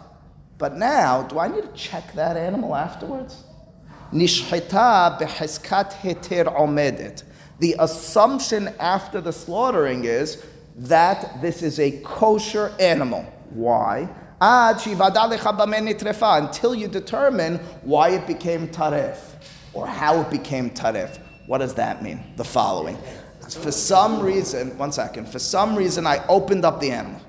But 0.59 0.77
now, 0.77 1.23
do 1.23 1.39
I 1.39 1.49
need 1.49 1.63
to 1.63 1.73
check 1.73 2.13
that 2.15 2.37
animal 2.37 2.75
afterwards? 2.75 3.45
Nishchita 4.13 5.19
beheskat 5.21 5.93
heter 5.93 6.47
omedet. 6.59 7.23
The 7.61 7.77
assumption 7.79 8.75
after 8.81 9.21
the 9.21 9.33
slaughtering 9.33 10.05
is 10.05 10.45
that 10.77 11.41
this 11.41 11.63
is 11.63 11.79
a 11.79 12.01
kosher 12.03 12.73
animal. 12.81 13.23
Why? 13.51 14.09
Until 14.41 14.95
you 16.75 16.89
determine 16.89 17.59
why 17.83 18.11
it 18.11 18.27
became 18.27 18.69
taref 18.69 19.19
or 19.73 19.87
how 19.87 20.21
it 20.21 20.31
became 20.31 20.71
taref. 20.71 21.19
What 21.47 21.59
does 21.59 21.75
that 21.75 22.03
mean? 22.03 22.23
The 22.37 22.45
following. 22.45 22.97
For 23.49 23.73
some 23.73 24.21
reason, 24.21 24.77
one 24.79 24.93
second, 24.93 25.29
for 25.29 25.39
some 25.39 25.75
reason 25.75 26.07
I 26.07 26.25
opened 26.29 26.65
up 26.65 26.81
the 26.81 26.91
animal. 26.91 27.21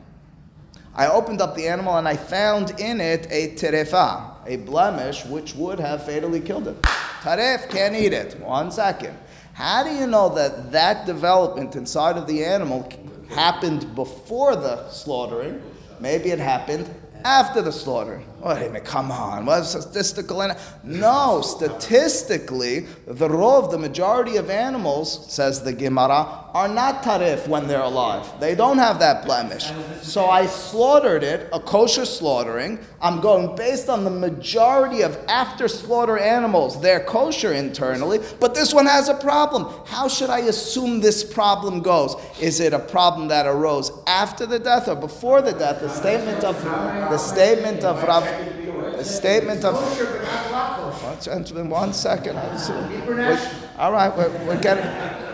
I 0.99 1.07
opened 1.07 1.39
up 1.39 1.55
the 1.55 1.65
animal 1.65 1.95
and 1.95 2.05
I 2.05 2.17
found 2.17 2.77
in 2.77 2.99
it 2.99 3.25
a 3.31 3.55
terefa, 3.55 4.31
a 4.45 4.57
blemish 4.57 5.23
which 5.23 5.55
would 5.55 5.79
have 5.79 6.05
fatally 6.05 6.41
killed 6.41 6.67
it. 6.67 6.81
Taref 7.21 7.69
can't 7.69 7.95
eat 7.95 8.11
it. 8.11 8.37
One 8.41 8.69
second. 8.69 9.17
How 9.53 9.81
do 9.85 9.91
you 9.91 10.07
know 10.07 10.27
that 10.35 10.73
that 10.73 11.05
development 11.05 11.77
inside 11.77 12.17
of 12.17 12.27
the 12.27 12.43
animal 12.43 12.85
happened 13.29 13.95
before 13.95 14.57
the 14.57 14.89
slaughtering? 14.89 15.61
Maybe 16.01 16.31
it 16.31 16.39
happened 16.39 16.93
after 17.23 17.61
the 17.61 17.71
slaughtering. 17.71 18.25
Wait 18.41 18.57
a 18.57 18.67
minute, 18.67 18.85
come 18.85 19.11
on. 19.11 19.45
What 19.45 19.63
statistical? 19.63 20.49
No, 20.83 21.41
statistically, 21.41 22.87
the 23.05 23.27
rov, 23.27 23.69
the 23.69 23.77
majority 23.77 24.37
of 24.37 24.49
animals, 24.49 25.31
says 25.31 25.61
the 25.61 25.73
Gemara, 25.73 26.45
are 26.53 26.69
not 26.69 27.03
tarif 27.03 27.47
when 27.47 27.67
they're 27.67 27.81
alive. 27.81 28.25
They 28.39 28.55
don't 28.55 28.77
have 28.77 28.99
that 28.99 29.25
blemish. 29.25 29.71
So 30.01 30.27
I 30.27 30.45
slaughtered 30.45 31.21
it, 31.23 31.49
a 31.51 31.59
kosher 31.59 32.05
slaughtering. 32.05 32.79
I'm 33.01 33.19
going 33.19 33.55
based 33.57 33.89
on 33.89 34.05
the 34.05 34.09
majority 34.09 35.01
of 35.01 35.17
after 35.27 35.67
slaughter 35.67 36.17
animals. 36.17 36.81
They're 36.81 37.03
kosher 37.03 37.53
internally, 37.53 38.19
but 38.39 38.55
this 38.55 38.73
one 38.73 38.85
has 38.85 39.09
a 39.09 39.15
problem. 39.15 39.67
How 39.85 40.07
should 40.07 40.29
I 40.29 40.39
assume 40.39 41.01
this 41.01 41.23
problem 41.23 41.81
goes? 41.81 42.15
Is 42.39 42.61
it 42.61 42.71
a 42.73 42.79
problem 42.79 43.27
that 43.27 43.45
arose 43.45 43.91
after 44.07 44.45
the 44.45 44.59
death 44.59 44.87
or 44.87 44.95
before 44.95 45.41
the 45.41 45.51
death? 45.51 45.81
The 45.81 45.89
statement 45.89 46.43
of 46.45 46.61
the 46.63 47.17
statement 47.17 47.83
of 47.83 48.01
Rav 48.03 48.28
a 48.99 49.03
statement 49.03 49.63
of. 49.63 49.75
Let's 51.03 51.27
in 51.27 51.69
one 51.69 51.93
second. 51.93 52.37
all 53.77 53.91
right, 53.91 54.15
we're, 54.15 54.29
we're 54.45 54.61
getting. 54.61 54.83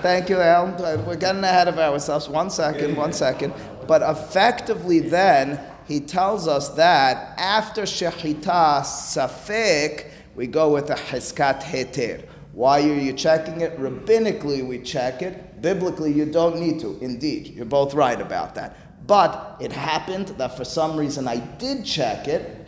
Thank 0.02 0.30
you, 0.30 0.40
Al. 0.40 0.68
We're 1.06 1.16
getting 1.16 1.44
ahead 1.44 1.68
of 1.68 1.80
ourselves. 1.80 2.30
One 2.30 2.50
second, 2.50 2.96
one 2.96 3.14
second. 3.14 3.54
But 3.88 4.02
effectively, 4.02 5.00
then, 5.00 5.60
he 5.88 6.00
tells 6.00 6.48
us 6.48 6.70
that 6.70 7.38
after 7.40 7.84
Shechita 7.84 8.82
Safek, 8.82 10.10
we 10.36 10.48
go 10.48 10.74
with 10.74 10.90
a 10.90 10.96
Heskat 10.96 11.62
Heter. 11.62 12.28
Why 12.54 12.82
are 12.82 12.94
you 12.96 13.14
checking 13.14 13.62
it? 13.62 13.78
Rabbinically, 13.78 14.66
we 14.66 14.80
check 14.80 15.22
it. 15.22 15.62
Biblically, 15.62 16.12
you 16.14 16.26
don't 16.26 16.60
need 16.60 16.80
to. 16.80 16.98
Indeed, 17.02 17.48
you're 17.48 17.66
both 17.66 17.94
right 17.94 18.20
about 18.20 18.56
that. 18.56 18.78
But 19.08 19.58
it 19.60 19.72
happened 19.72 20.30
that 20.38 20.58
for 20.58 20.66
some 20.66 20.98
reason 20.98 21.28
I 21.28 21.38
did 21.38 21.86
check 21.86 22.28
it. 22.28 22.68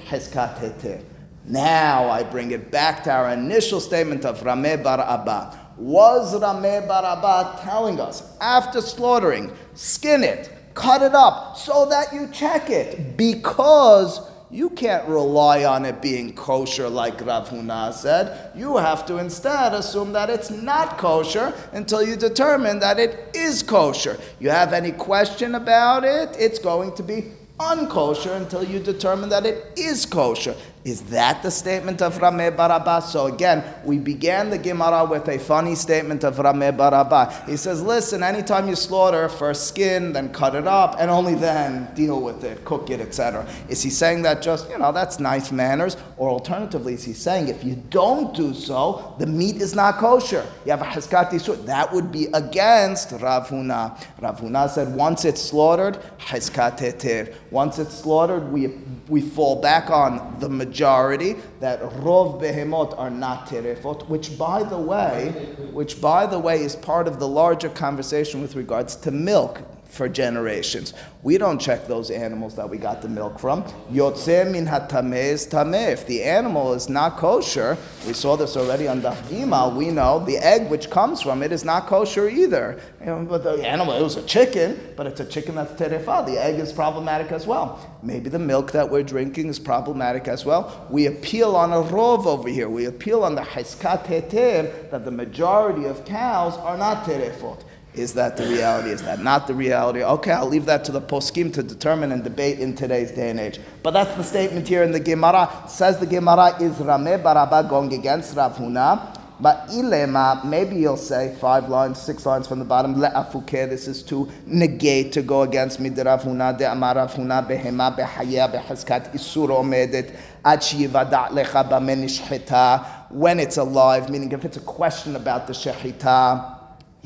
Now 1.46 2.10
I 2.10 2.24
bring 2.24 2.52
it 2.52 2.72
back 2.72 3.04
to 3.06 3.12
our 3.12 3.30
initial 3.32 3.80
statement 3.80 4.26
of 4.26 4.42
Rameh 4.42 4.84
Bar 4.84 5.00
Abba. 5.00 5.60
Was 5.78 6.34
Rameh 6.34 6.88
Bar 6.88 7.06
Abba 7.06 7.60
telling 7.64 8.00
us 8.00 8.36
after 8.42 8.82
slaughtering, 8.82 9.52
skin 9.74 10.24
it, 10.24 10.52
cut 10.74 11.02
it 11.02 11.16
up 11.16 11.58
so 11.58 11.88
that 11.90 12.14
you 12.14 12.28
check 12.32 12.70
it 12.70 13.18
because 13.18 14.20
you 14.50 14.70
can't 14.70 15.08
rely 15.08 15.66
on 15.66 15.84
it 15.84 16.02
being 16.02 16.34
kosher 16.34 16.88
like 16.88 17.26
Rav 17.26 17.50
Huna 17.50 17.94
said. 17.94 18.52
You 18.56 18.78
have 18.78 19.06
to 19.08 19.18
instead 19.18 19.74
assume 19.74 20.14
that 20.14 20.30
it's 20.30 20.50
not 20.50 20.98
kosher 20.98 21.54
until 21.74 22.02
you 22.02 22.16
determine 22.16 22.80
that 22.80 22.98
it 22.98 23.36
is 23.36 23.62
kosher. 23.62 24.18
You 24.40 24.50
have 24.50 24.72
any 24.72 24.94
question 24.94 25.56
about 25.56 26.06
it, 26.06 26.36
it's 26.40 26.60
going 26.60 26.96
to 26.96 27.04
be 27.04 27.26
unkosher 27.60 28.38
until 28.38 28.64
you 28.64 28.80
determine 28.80 29.30
that 29.30 29.46
it 29.46 29.74
is 29.76 30.06
kosher. 30.06 30.56
Is 30.88 31.02
that 31.10 31.44
the 31.44 31.52
statement 31.52 32.02
of 32.02 32.18
Rameh 32.18 32.56
Barabba? 32.56 33.04
So 33.04 33.26
again, 33.26 33.62
we 33.84 33.98
began 33.98 34.50
the 34.50 34.58
Gemara 34.58 35.04
with 35.04 35.28
a 35.28 35.38
funny 35.38 35.76
statement 35.76 36.24
of 36.24 36.38
Rameh 36.38 36.78
Barabba. 36.78 37.46
He 37.46 37.58
says, 37.58 37.82
listen, 37.82 38.24
anytime 38.24 38.70
you 38.70 38.76
slaughter, 38.78 39.28
first 39.28 39.68
skin, 39.68 40.14
then 40.14 40.30
cut 40.32 40.56
it 40.56 40.66
up, 40.66 40.96
and 40.98 41.12
only 41.12 41.36
then 41.36 41.94
deal 41.94 42.22
with 42.22 42.46
it, 42.46 42.64
cook 42.64 42.90
it, 42.90 43.02
etc. 43.02 43.46
Is 43.68 43.84
he 43.84 43.90
saying 43.90 44.22
that 44.22 44.42
just, 44.42 44.70
you 44.70 44.78
know, 44.78 44.94
that's 44.94 45.20
nice 45.20 45.52
manners? 45.52 45.98
Or 46.16 46.30
alternatively, 46.30 46.94
is 46.94 47.04
he 47.04 47.12
saying 47.12 47.50
if 47.50 47.66
you 47.66 47.76
don't 47.90 48.34
do 48.34 48.54
so, 48.54 49.14
the 49.20 49.26
meat 49.26 49.58
is 49.58 49.76
not 49.76 49.98
kosher? 49.98 50.46
You 50.64 50.72
have 50.72 50.82
a 50.82 50.86
Heskat 50.86 51.32
Yisur. 51.32 51.66
That 51.66 51.92
would 51.92 52.14
be 52.14 52.28
against 52.34 53.12
Rav 53.12 53.50
Huna. 53.50 54.02
Rav 54.22 54.40
Huna 54.40 54.70
said, 54.70 54.96
once 54.96 55.26
it's 55.26 55.42
slaughtered, 55.42 56.00
Heskat 56.18 56.78
Heter. 56.78 57.36
Once 57.52 57.78
it's 57.78 57.94
slaughtered, 57.94 58.50
we, 58.54 58.68
we 59.10 59.22
fall 59.22 59.62
back 59.62 59.90
on 59.90 60.40
the 60.40 60.50
majority 60.50 61.36
that 61.60 61.82
rov 61.82 62.42
behemot 62.42 62.98
are 62.98 63.10
not 63.10 63.48
terefot, 63.48 64.08
which 64.08 64.38
by 64.38 64.64
the 64.64 64.78
way, 64.78 65.30
which 65.72 66.02
by 66.02 66.26
the 66.26 66.40
way 66.40 66.62
is 66.62 66.76
part 66.76 67.08
of 67.08 67.20
the 67.20 67.28
larger 67.28 67.70
conversation 67.70 68.42
with 68.42 68.56
regards 68.56 68.96
to 68.96 69.12
milk 69.12 69.62
for 69.90 70.08
generations. 70.10 70.94
We 71.24 71.38
don't 71.38 71.60
check 71.60 71.88
those 71.88 72.12
animals 72.12 72.56
that 72.56 72.70
we 72.70 72.78
got 72.78 73.02
the 73.02 73.10
milk 73.10 73.40
from. 73.40 73.64
Yotze 73.92 74.50
min 74.52 74.66
hatamez 74.66 75.50
tameh. 75.50 75.92
If 75.92 76.08
the 76.08 76.24
animal 76.24 76.74
is 76.74 76.90
not 76.90 77.18
kosher, 77.18 77.78
we 78.06 78.14
saw 78.14 78.36
this 78.36 78.56
already 78.56 78.88
on 78.88 79.02
Daf 79.02 79.18
Gimal, 79.24 79.76
we 79.76 79.90
know 79.90 80.24
the 80.24 80.38
egg 80.38 80.70
which 80.70 80.90
comes 80.90 81.22
from 81.22 81.44
it 81.44 81.52
is 81.52 81.66
not 81.66 81.88
kosher 81.88 82.30
either. 82.30 82.80
You 83.00 83.08
know, 83.08 83.26
but 83.26 83.44
the 83.44 83.68
animal, 83.68 83.94
it 83.94 84.04
was 84.04 84.16
a 84.16 84.24
chicken, 84.24 84.94
but 84.96 85.08
it's 85.08 85.20
a 85.20 85.26
chicken 85.26 85.56
that's 85.56 85.74
terefa. 85.74 86.26
The 86.26 86.42
egg 86.42 86.60
is 86.60 86.72
problematic 86.72 87.32
as 87.32 87.48
well. 87.48 87.98
Maybe 88.04 88.30
the 88.30 88.40
milk 88.40 88.72
that 88.72 88.90
we're 88.90 89.04
drinking 89.04 89.48
is 89.48 89.60
problematic 89.60 90.28
as 90.28 90.46
well. 90.46 90.88
We 90.90 91.08
appeal 91.08 91.56
on 91.56 91.74
a 91.74 91.82
rov 91.82 92.26
over 92.26 92.50
here. 92.50 92.70
We 92.70 92.86
appeal 92.86 93.24
on 93.24 93.36
the 93.36 93.42
heskat 93.42 94.06
heter 94.06 94.90
that 94.92 95.04
the 95.04 95.12
majority 95.12 95.86
of 95.86 96.06
cows 96.06 96.56
are 96.58 96.78
not 96.78 97.06
terefot. 97.06 97.64
Is 97.98 98.14
that 98.14 98.38
the 98.38 98.46
reality? 98.48 98.92
Is 98.92 99.02
that 99.02 99.24
not 99.24 99.48
the 99.48 99.56
reality? 99.56 100.04
Okay, 100.04 100.32
I'll 100.32 100.48
leave 100.48 100.66
that 100.66 100.86
to 100.86 100.92
the 100.92 101.02
poskim 101.02 101.52
to 101.54 101.64
determine 101.64 102.12
and 102.12 102.24
debate 102.24 102.60
in 102.60 102.76
today's 102.76 103.10
day 103.12 103.32
and 103.32 103.40
age. 103.40 103.60
But 103.82 103.92
that's 103.92 104.16
the 104.16 104.24
statement 104.24 104.68
here 104.68 104.84
in 104.84 104.92
the 104.92 105.00
Gemara. 105.00 105.50
Says 105.68 105.98
the 105.98 106.06
Gemara, 106.06 106.56
is 106.62 106.74
Rameh 106.74 107.24
Baraba 107.24 107.68
going 107.68 107.92
against 107.94 108.36
Rav 108.36 108.56
Huna? 108.56 109.16
But 109.40 109.68
ilema, 109.70 110.46
maybe 110.46 110.76
you'll 110.76 110.96
say 110.96 111.36
five 111.40 111.70
lines, 111.70 112.00
six 112.00 112.24
lines 112.26 112.48
from 112.48 112.60
the 112.60 112.66
bottom. 112.66 112.96
Le'afuke, 112.96 113.68
this 113.68 113.88
is 113.88 114.04
to 114.04 114.30
negate, 114.46 115.12
to 115.14 115.24
go 115.24 115.42
against 115.42 115.80
me. 115.80 115.90
Rav 115.90 116.22
Huna, 116.22 116.56
de 116.56 116.72
amar 116.72 116.96
Rav 116.96 117.14
Huna, 117.16 117.48
behema, 117.48 117.96
behaya, 117.98 118.52
behaskat, 118.52 119.14
isur 119.14 119.50
omedet, 119.50 120.16
ad 120.46 120.60
shiyivada 120.60 121.30
lecha 121.30 121.68
b'menishcheta. 121.68 123.12
When 123.12 123.40
it's 123.40 123.58
alive, 123.58 124.10
meaning 124.10 124.32
if 124.32 124.46
it's 124.46 124.58
a 124.58 124.62
question 124.62 125.16
about 125.16 125.48
the 125.48 125.54
shechita, 125.54 126.57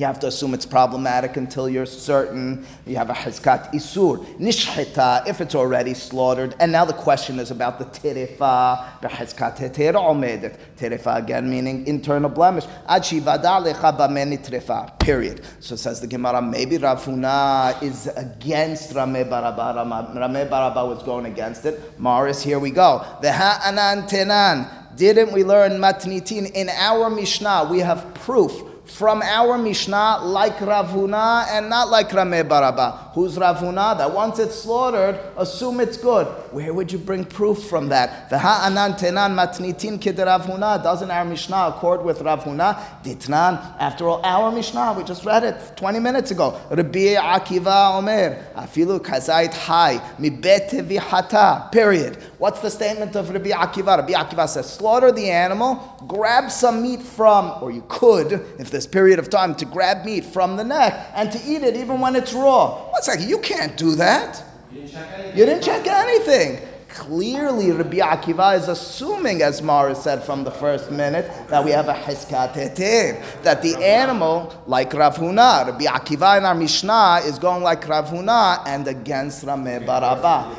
you 0.02 0.08
have 0.08 0.20
to 0.20 0.26
assume 0.26 0.56
it's 0.56 0.66
problematic 0.66 1.38
until 1.38 1.70
you're 1.70 1.86
certain. 1.86 2.66
You 2.88 2.96
have 2.96 3.12
a 3.12 3.14
hezkat 3.14 3.72
isur. 3.72 4.26
Nishchita, 4.40 5.28
if 5.28 5.42
it's 5.42 5.54
already 5.54 5.94
slaughtered. 5.94 6.56
And 6.60 6.72
now 6.72 6.86
the 6.86 6.94
question 6.94 7.38
is 7.38 7.52
about 7.52 7.78
the 7.78 7.86
terefa. 7.86 9.00
Hezkat 9.00 9.60
heter 9.60 9.94
omedet. 9.94 10.58
Terefa 10.76 11.18
again 11.18 11.48
meaning 11.48 11.86
internal 11.86 12.32
blemish. 12.32 12.66
Ad 12.88 13.04
shivada 13.04 13.64
lecha 13.64 13.96
terefa. 13.96 14.98
Period. 14.98 15.42
So 15.60 15.76
says 15.76 16.02
the 16.02 16.08
Gemara, 16.08 16.42
maybe 16.42 16.80
Rav 16.80 17.06
Huna 17.06 17.80
is 17.84 18.08
against 18.08 18.96
Rameh 18.96 19.30
Baraba. 19.30 19.86
Rameh 20.16 20.50
Baraba 20.50 20.88
was 20.90 21.04
going 21.04 21.28
against 21.28 21.64
it. 21.68 22.00
Maris, 22.00 22.42
here 22.42 22.58
we 22.58 22.72
go. 22.72 23.06
Veha 23.22 23.68
anan 23.68 24.08
tenan. 24.08 24.68
Didn't 24.98 25.32
we 25.32 25.44
learn 25.44 25.74
matnitin? 25.74 26.52
In 26.54 26.70
our 26.70 27.12
Mishnah, 27.12 27.68
we 27.70 27.80
have 27.80 28.12
proof 28.16 28.71
from 28.92 29.22
our 29.22 29.58
Mishnah 29.58 30.20
like 30.24 30.60
Rav 30.62 30.90
Huna 30.90 31.48
and 31.50 31.70
not 31.70 31.90
like 31.90 32.10
Rameh 32.10 32.48
Baraba. 32.48 33.14
Who's 33.14 33.38
Rav 33.38 33.58
Huna? 33.58 33.98
That 33.98 34.14
once 34.14 34.40
it's 34.40 34.56
slaughtered, 34.56 35.20
assume 35.38 35.80
it's 35.80 35.98
good. 35.98 36.28
Where 36.52 36.74
would 36.74 36.92
you 36.92 36.98
bring 36.98 37.24
proof 37.24 37.64
from 37.64 37.88
that? 37.90 38.30
anan 38.32 38.94
tenan 38.94 39.34
matnitin 39.36 40.26
Rav 40.26 40.46
Huna. 40.46 40.84
Doesn't 40.84 41.10
our 41.10 41.24
Mishnah 41.24 41.74
accord 41.76 42.04
with 42.04 42.22
Rav 42.22 42.44
Huna? 42.44 43.02
Ditnan. 43.04 43.78
After 43.80 44.10
all, 44.10 44.22
our 44.26 44.52
Mishnah, 44.52 44.94
we 44.98 45.06
just 45.06 45.24
read 45.24 45.46
it 45.46 45.78
20 45.78 46.00
minutes 46.00 46.32
ago. 46.32 46.60
Rabbi 46.70 47.16
Akiva 47.16 47.98
Omer. 47.98 48.46
Afilu 48.56 49.00
kazait 49.00 49.54
hai. 49.54 49.98
Mibet 50.20 50.72
vihata. 50.86 51.72
Period. 51.72 52.18
What's 52.38 52.60
the 52.60 52.70
statement 52.70 53.16
of 53.16 53.30
Rabbi 53.30 53.52
Akiva? 53.52 53.98
Rabbi 53.98 54.12
Akiva 54.12 54.50
says, 54.50 54.72
slaughter 54.72 55.14
the 55.14 55.30
animal, 55.30 55.96
grab 56.06 56.52
some 56.52 56.82
meat 56.82 57.02
from, 57.02 57.64
or 57.64 57.72
you 57.72 57.86
could, 57.88 58.34
if 58.60 58.72
this 58.72 58.86
period 58.86 59.20
of 59.20 59.30
time, 59.30 59.56
to 59.56 59.64
grab 59.64 60.06
meat 60.06 60.26
from 60.26 60.58
the 60.58 60.64
neck 60.66 61.12
and 61.16 61.32
to 61.32 61.40
eat 61.46 61.64
it 61.64 61.78
even 61.78 62.02
when 62.02 62.18
it's 62.18 62.34
raw. 62.34 62.90
One 62.90 63.02
second, 63.02 63.30
you 63.30 63.40
can't 63.40 63.78
do 63.78 63.96
that. 63.96 64.44
You 64.74 64.82
didn't 64.82 64.92
check 64.92 65.10
anything. 65.14 65.38
You 65.38 65.46
didn't 65.46 65.64
check 65.64 65.88
anything. 65.88 66.68
Clearly, 66.90 67.72
Rabbi 67.72 67.98
Akiva 67.98 68.58
is 68.58 68.68
assuming, 68.68 69.42
as 69.42 69.62
Mara 69.62 69.96
said 69.96 70.24
from 70.24 70.44
the 70.44 70.52
first 70.52 70.92
minute, 70.92 71.32
that 71.48 71.64
we 71.64 71.72
have 71.72 71.88
a 71.88 71.94
heskat 71.94 72.54
heter, 72.54 73.44
that 73.44 73.62
the 73.62 73.76
animal, 73.78 74.54
like 74.68 74.94
Rav 74.94 75.16
Huna, 75.16 75.68
Rabbi 75.68 75.86
Akiva 75.86 76.38
in 76.38 76.46
our 76.46 76.56
Mishnah 76.56 77.22
is 77.24 77.40
going 77.40 77.64
like 77.64 77.88
Rav 77.88 78.10
Huna 78.10 78.64
and 78.66 78.88
against 78.88 79.46
Rameh 79.46 79.86
Barabba. 79.86 80.56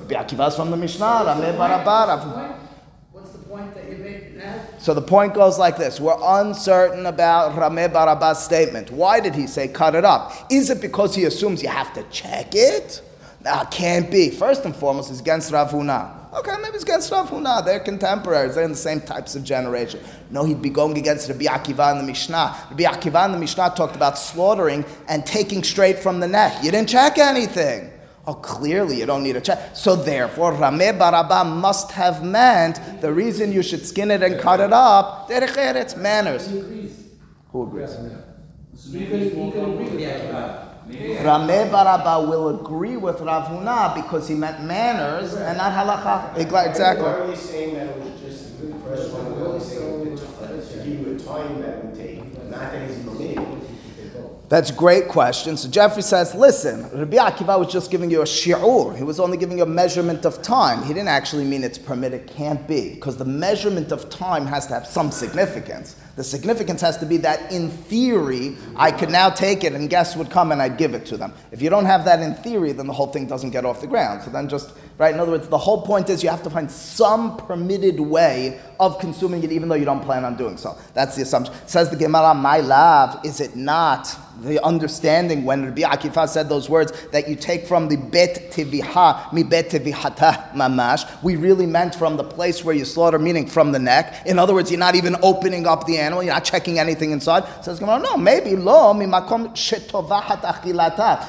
Rabbi 0.00 0.14
Akiva's 0.14 0.54
from 0.56 0.70
the 0.70 0.76
Mishnah, 0.76 1.04
Rameh 1.04 1.56
Barabara. 1.56 2.58
What's 3.12 3.30
the 3.30 3.38
point 3.38 3.74
that 3.74 3.90
you 3.90 3.96
made 3.98 4.36
now? 4.36 4.60
So 4.78 4.92
the 4.92 5.02
point 5.02 5.32
goes 5.32 5.58
like 5.58 5.78
this: 5.78 5.98
We're 5.98 6.16
uncertain 6.40 7.06
about 7.06 7.52
Rameh 7.52 7.90
Baraba's 7.90 8.42
statement. 8.44 8.90
Why 8.90 9.20
did 9.20 9.34
he 9.34 9.46
say 9.46 9.68
cut 9.68 9.94
it 9.94 10.04
up? 10.04 10.32
Is 10.50 10.68
it 10.68 10.82
because 10.82 11.14
he 11.14 11.24
assumes 11.24 11.62
you 11.62 11.70
have 11.70 11.94
to 11.94 12.02
check 12.04 12.54
it? 12.54 13.00
Nah, 13.44 13.64
can't 13.66 14.10
be. 14.10 14.30
First 14.30 14.64
and 14.64 14.74
foremost, 14.74 15.10
it's 15.10 15.20
against 15.20 15.52
Rav 15.52 15.70
Huna. 15.70 16.32
Okay, 16.34 16.56
maybe 16.62 16.76
it's 16.76 16.82
against 16.82 17.12
Rav 17.12 17.28
Huna. 17.28 17.62
They're 17.62 17.78
contemporaries. 17.78 18.54
They're 18.54 18.64
in 18.64 18.70
the 18.70 18.76
same 18.76 19.02
types 19.02 19.36
of 19.36 19.44
generation. 19.44 20.00
No, 20.30 20.44
he'd 20.44 20.62
be 20.62 20.70
going 20.70 20.96
against 20.96 21.28
Rabbi 21.28 21.44
Akiva 21.44 21.92
in 21.92 21.98
the 21.98 22.04
Mishnah. 22.04 22.56
Rabbi 22.70 22.84
Akiva 22.84 23.26
in 23.26 23.32
the 23.32 23.38
Mishnah 23.38 23.74
talked 23.76 23.96
about 23.96 24.16
slaughtering 24.16 24.82
and 25.08 25.26
taking 25.26 25.62
straight 25.62 25.98
from 25.98 26.20
the 26.20 26.26
neck. 26.26 26.64
You 26.64 26.70
didn't 26.70 26.88
check 26.88 27.18
anything. 27.18 27.90
Oh, 28.26 28.32
clearly 28.32 28.98
you 28.98 29.04
don't 29.04 29.22
need 29.22 29.36
a 29.36 29.42
check. 29.42 29.76
So 29.76 29.94
therefore, 29.94 30.54
Rameh 30.54 30.98
Baraba 30.98 31.44
must 31.44 31.92
have 31.92 32.24
meant 32.24 32.80
the 33.02 33.12
reason 33.12 33.52
you 33.52 33.62
should 33.62 33.84
skin 33.84 34.10
it 34.10 34.22
and 34.22 34.40
cut 34.40 34.60
it 34.60 34.72
up, 34.72 35.26
it's 35.28 35.96
manners. 35.96 36.48
Who 36.50 36.60
agrees? 36.60 37.10
Who 37.52 37.62
agrees? 37.64 37.94
Rameh 40.88 41.70
Baraba 41.70 42.28
will 42.28 42.60
agree 42.60 42.96
with 42.96 43.20
Rav 43.20 43.48
Huna 43.48 43.94
because 43.94 44.28
he 44.28 44.34
meant 44.34 44.62
manners 44.62 45.34
and 45.34 45.56
not 45.56 45.72
halacha. 45.72 46.36
Exactly. 46.38 47.04
Why 47.04 47.12
are 47.12 47.30
you 47.30 47.36
saying 47.36 47.74
that 47.74 47.86
it 47.88 48.02
was 48.02 48.20
just 48.20 48.60
the 48.60 48.74
first 48.80 49.12
one? 49.12 49.40
We're 49.40 49.48
only 49.48 49.64
saying 49.64 50.16
to 50.16 50.76
give 50.84 51.00
you 51.00 51.14
a 51.14 51.18
time 51.18 51.62
that 51.62 51.84
would 51.84 51.94
take, 51.94 52.22
not 52.50 52.72
that 52.72 52.88
he's 52.88 53.02
permitting 53.02 53.64
that's 54.48 54.70
a 54.70 54.74
great 54.74 55.08
question. 55.08 55.56
So 55.56 55.68
Jeffrey 55.68 56.02
says, 56.02 56.34
listen, 56.34 56.82
Rabbi 56.96 57.16
Akiva 57.16 57.58
was 57.58 57.72
just 57.72 57.90
giving 57.90 58.10
you 58.10 58.20
a 58.20 58.24
shi'ur. 58.24 58.96
He 58.96 59.02
was 59.02 59.18
only 59.18 59.36
giving 59.38 59.56
you 59.56 59.64
a 59.64 59.66
measurement 59.66 60.26
of 60.26 60.42
time. 60.42 60.82
He 60.82 60.92
didn't 60.92 61.08
actually 61.08 61.44
mean 61.44 61.64
it's 61.64 61.78
permitted, 61.78 62.26
can't 62.26 62.66
be, 62.68 62.94
because 62.94 63.16
the 63.16 63.24
measurement 63.24 63.90
of 63.90 64.10
time 64.10 64.46
has 64.46 64.66
to 64.66 64.74
have 64.74 64.86
some 64.86 65.10
significance. 65.10 65.96
The 66.16 66.24
significance 66.24 66.80
has 66.80 66.96
to 66.98 67.06
be 67.06 67.16
that 67.18 67.50
in 67.50 67.68
theory, 67.70 68.56
I 68.76 68.92
could 68.92 69.10
now 69.10 69.30
take 69.30 69.64
it 69.64 69.72
and 69.72 69.90
guests 69.90 70.16
would 70.16 70.30
come 70.30 70.52
and 70.52 70.62
I'd 70.62 70.76
give 70.76 70.94
it 70.94 71.04
to 71.06 71.16
them. 71.16 71.32
If 71.50 71.60
you 71.60 71.70
don't 71.70 71.86
have 71.86 72.04
that 72.04 72.20
in 72.20 72.34
theory, 72.34 72.72
then 72.72 72.86
the 72.86 72.92
whole 72.92 73.08
thing 73.08 73.26
doesn't 73.26 73.50
get 73.50 73.64
off 73.64 73.80
the 73.80 73.88
ground. 73.88 74.22
So 74.22 74.30
then 74.30 74.48
just, 74.48 74.72
right, 74.96 75.12
in 75.12 75.18
other 75.18 75.32
words, 75.32 75.48
the 75.48 75.58
whole 75.58 75.82
point 75.82 76.08
is 76.08 76.22
you 76.22 76.30
have 76.30 76.42
to 76.44 76.50
find 76.50 76.70
some 76.70 77.36
permitted 77.36 77.98
way 77.98 78.60
of 78.78 78.98
consuming 79.00 79.42
it 79.42 79.50
even 79.50 79.68
though 79.68 79.74
you 79.74 79.84
don't 79.84 80.02
plan 80.02 80.24
on 80.24 80.36
doing 80.36 80.56
so. 80.56 80.78
That's 80.94 81.16
the 81.16 81.22
assumption. 81.22 81.54
Says 81.66 81.90
the 81.90 81.96
Gemara, 81.96 82.32
my 82.32 82.58
love, 82.58 83.24
is 83.24 83.40
it 83.40 83.56
not 83.56 84.16
the 84.42 84.62
understanding 84.64 85.44
when 85.44 85.64
Rabbi 85.64 85.82
Akiva 85.82 86.28
said 86.28 86.48
those 86.48 86.68
words 86.68 86.92
that 87.12 87.28
you 87.28 87.36
take 87.36 87.66
from 87.66 87.88
the 87.88 87.96
bet 87.96 88.50
tiviha, 88.52 89.32
mi 89.32 89.42
bet 89.42 89.70
tivihata 89.70 90.52
mamash. 90.52 91.04
We 91.22 91.36
really 91.36 91.66
meant 91.66 91.94
from 91.94 92.16
the 92.16 92.24
place 92.24 92.64
where 92.64 92.74
you 92.74 92.84
slaughter, 92.84 93.18
meaning 93.18 93.46
from 93.46 93.72
the 93.72 93.78
neck. 93.78 94.22
In 94.26 94.38
other 94.38 94.54
words, 94.54 94.70
you're 94.70 94.80
not 94.80 94.94
even 94.94 95.16
opening 95.22 95.66
up 95.66 95.86
the 95.86 95.98
animal, 95.98 96.22
you're 96.22 96.34
not 96.34 96.44
checking 96.44 96.78
anything 96.78 97.12
inside. 97.12 97.44
Says 97.64 97.78
Gemara, 97.78 98.00
no, 98.00 98.16
maybe 98.16 98.56
lo 98.56 98.92
mi 98.92 99.06
makom. 99.06 99.54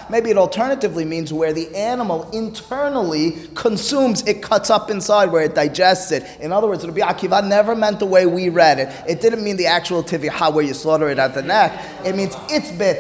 Maybe 0.10 0.30
it 0.30 0.38
alternatively 0.38 1.06
means 1.06 1.32
where 1.32 1.53
the 1.53 1.76
animal 1.76 2.30
internally 2.32 3.47
consumes, 3.53 4.22
it 4.28 4.41
cuts 4.41 4.70
up 4.70 4.89
inside 4.89 5.32
where 5.32 5.43
it 5.43 5.56
digests 5.56 6.12
it. 6.12 6.24
In 6.39 6.51
other 6.51 6.68
words, 6.68 6.86
Rabbi 6.86 7.01
Akiva 7.01 7.47
never 7.47 7.76
meant 7.76 7.99
the 7.99 8.06
way 8.06 8.26
we 8.26 8.49
read 8.49 8.80
it. 8.80 8.89
It 9.08 9.22
didn't 9.22 9.43
mean 9.43 9.58
the 9.58 9.68
actual 9.68 10.03
tiviha 10.03 10.53
where 10.53 10.66
you 10.66 10.74
slaughter 10.74 11.10
it 11.10 11.20
at 11.20 11.34
the 11.34 11.41
neck. 11.41 11.80
It 12.03 12.16
means 12.16 12.36
it's 12.49 12.72
bet 12.72 12.95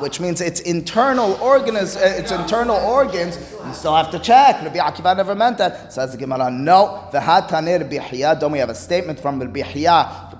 which 0.00 0.20
means 0.20 0.40
its 0.40 0.60
internal 0.60 1.34
organs, 1.34 1.96
uh, 1.96 2.00
its 2.16 2.30
internal 2.30 2.76
organs. 2.76 3.38
You 3.66 3.74
still 3.74 3.94
have 3.94 4.10
to 4.12 4.18
check. 4.18 4.62
Rabbi 4.62 4.78
Akiva 4.78 5.16
never 5.16 5.34
meant 5.34 5.58
that. 5.58 5.92
Says 5.92 6.12
the 6.12 6.18
Gemara, 6.18 6.50
no. 6.50 7.08
Don't 7.12 8.52
we 8.52 8.58
have 8.58 8.70
a 8.70 8.74
statement 8.74 9.20
from 9.20 9.40
Rabbi 9.40 9.62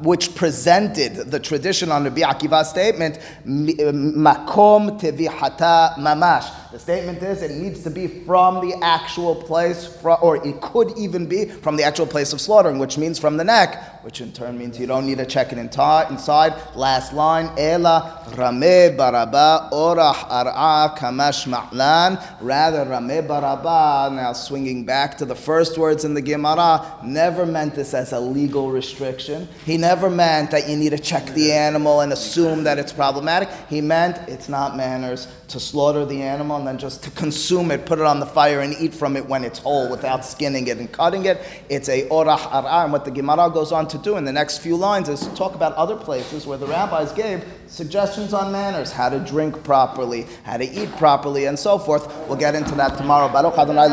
which 0.01 0.35
presented 0.35 1.31
the 1.31 1.41
tradition 1.41 1.91
on 1.91 2.05
Rabbi 2.05 2.21
Akiva's 2.21 2.69
statement, 2.69 3.19
makom 3.47 5.01
tevihata 5.01 5.95
mamash. 5.95 6.71
The 6.71 6.79
statement 6.79 7.23
is 7.23 7.43
it 7.43 7.51
needs 7.53 7.83
to 7.85 7.91
be 7.91 8.07
from 8.07 8.67
the 8.67 8.79
actual 8.83 9.35
place, 9.35 9.99
or 10.05 10.47
it 10.47 10.61
could 10.61 10.97
even 10.97 11.27
be 11.27 11.47
from 11.47 11.77
the 11.77 11.83
actual 11.83 12.07
place 12.07 12.33
of 12.33 12.41
slaughtering, 12.41 12.79
which 12.79 12.99
means 12.99 13.19
from 13.19 13.39
the 13.39 13.45
neck, 13.45 13.98
which 14.09 14.23
in 14.23 14.33
turn 14.33 14.57
means 14.57 14.81
you 14.81 14.87
don't 14.87 15.05
need 15.05 15.19
to 15.19 15.27
check 15.27 15.53
it 15.53 15.59
inside. 15.59 16.55
Last 16.75 17.13
line, 17.13 17.51
ela 17.59 18.25
rame 18.31 18.97
baraba 18.97 19.71
orah 19.71 20.15
ar'a 20.31 20.97
kamash 20.97 21.47
ma'lan. 21.47 22.19
Rather, 22.41 22.87
rame 22.87 23.29
baraba, 23.29 24.11
now 24.17 24.33
swinging 24.33 24.87
back 24.87 25.19
to 25.19 25.27
the 25.27 25.35
first 25.35 25.77
words 25.77 26.07
in 26.07 26.15
the 26.15 26.23
Gemara, 26.23 26.91
never 27.05 27.45
meant 27.45 27.75
this 27.75 27.93
as 27.93 28.15
a 28.15 28.19
legal 28.19 28.71
restriction. 28.71 29.47
He 29.67 29.77
never 29.77 30.09
meant 30.09 30.53
that 30.53 30.71
you 30.71 30.79
need 30.79 30.91
to 30.93 30.99
check 30.99 31.27
the 31.35 31.53
animal 31.53 32.01
and 32.01 32.11
assume 32.11 32.65
that 32.65 32.79
it's 32.79 32.95
problematic. 32.95 33.51
He 33.69 33.83
meant 33.83 34.17
it's 34.27 34.49
not 34.49 34.75
manners 34.75 35.29
to 35.49 35.61
slaughter 35.61 36.05
the 36.05 36.23
animal 36.23 36.59
and 36.59 36.67
then 36.67 36.79
just 36.79 37.03
to 37.03 37.11
consume 37.11 37.71
it, 37.71 37.85
put 37.87 37.99
it 37.99 38.05
on 38.05 38.21
the 38.21 38.27
fire 38.27 38.61
and 38.61 38.75
eat 38.81 38.95
from 38.95 39.17
it 39.17 39.27
when 39.27 39.45
it's 39.45 39.59
whole 39.59 39.91
without 39.91 40.25
skinning 40.25 40.67
it 40.67 40.79
and 40.79 40.91
cutting 40.93 41.25
it. 41.27 41.43
It's 41.69 41.89
a 41.91 42.09
orah 42.09 42.37
arah. 42.37 42.85
And 42.85 42.93
what 42.93 43.05
the 43.05 43.11
Gemara 43.11 43.51
goes 43.51 43.73
on 43.73 43.89
to 43.89 43.98
do 44.03 44.17
in 44.17 44.25
the 44.25 44.33
next 44.33 44.59
few 44.59 44.77
lines 44.77 45.09
is 45.09 45.21
to 45.21 45.35
talk 45.35 45.55
about 45.55 45.75
other 45.75 45.97
places 45.97 46.47
where 46.47 46.59
the 46.59 46.67
rabbis 46.67 47.13
gave 47.13 47.45
suggestions 47.67 48.33
on 48.33 48.51
manners, 48.51 48.91
how 48.93 49.09
to 49.09 49.19
drink 49.21 49.63
properly, 49.65 50.27
how 50.45 50.57
to 50.57 50.65
eat 50.65 50.91
properly, 50.97 51.47
and 51.47 51.59
so 51.59 51.79
forth. 51.79 52.07
We'll 52.29 52.39
get 52.39 52.55
into 52.55 52.75
that 52.77 52.97
tomorrow. 52.97 53.29
Baruch 53.33 53.59
Adonai 53.59 53.89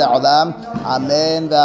Amen. 0.85 1.49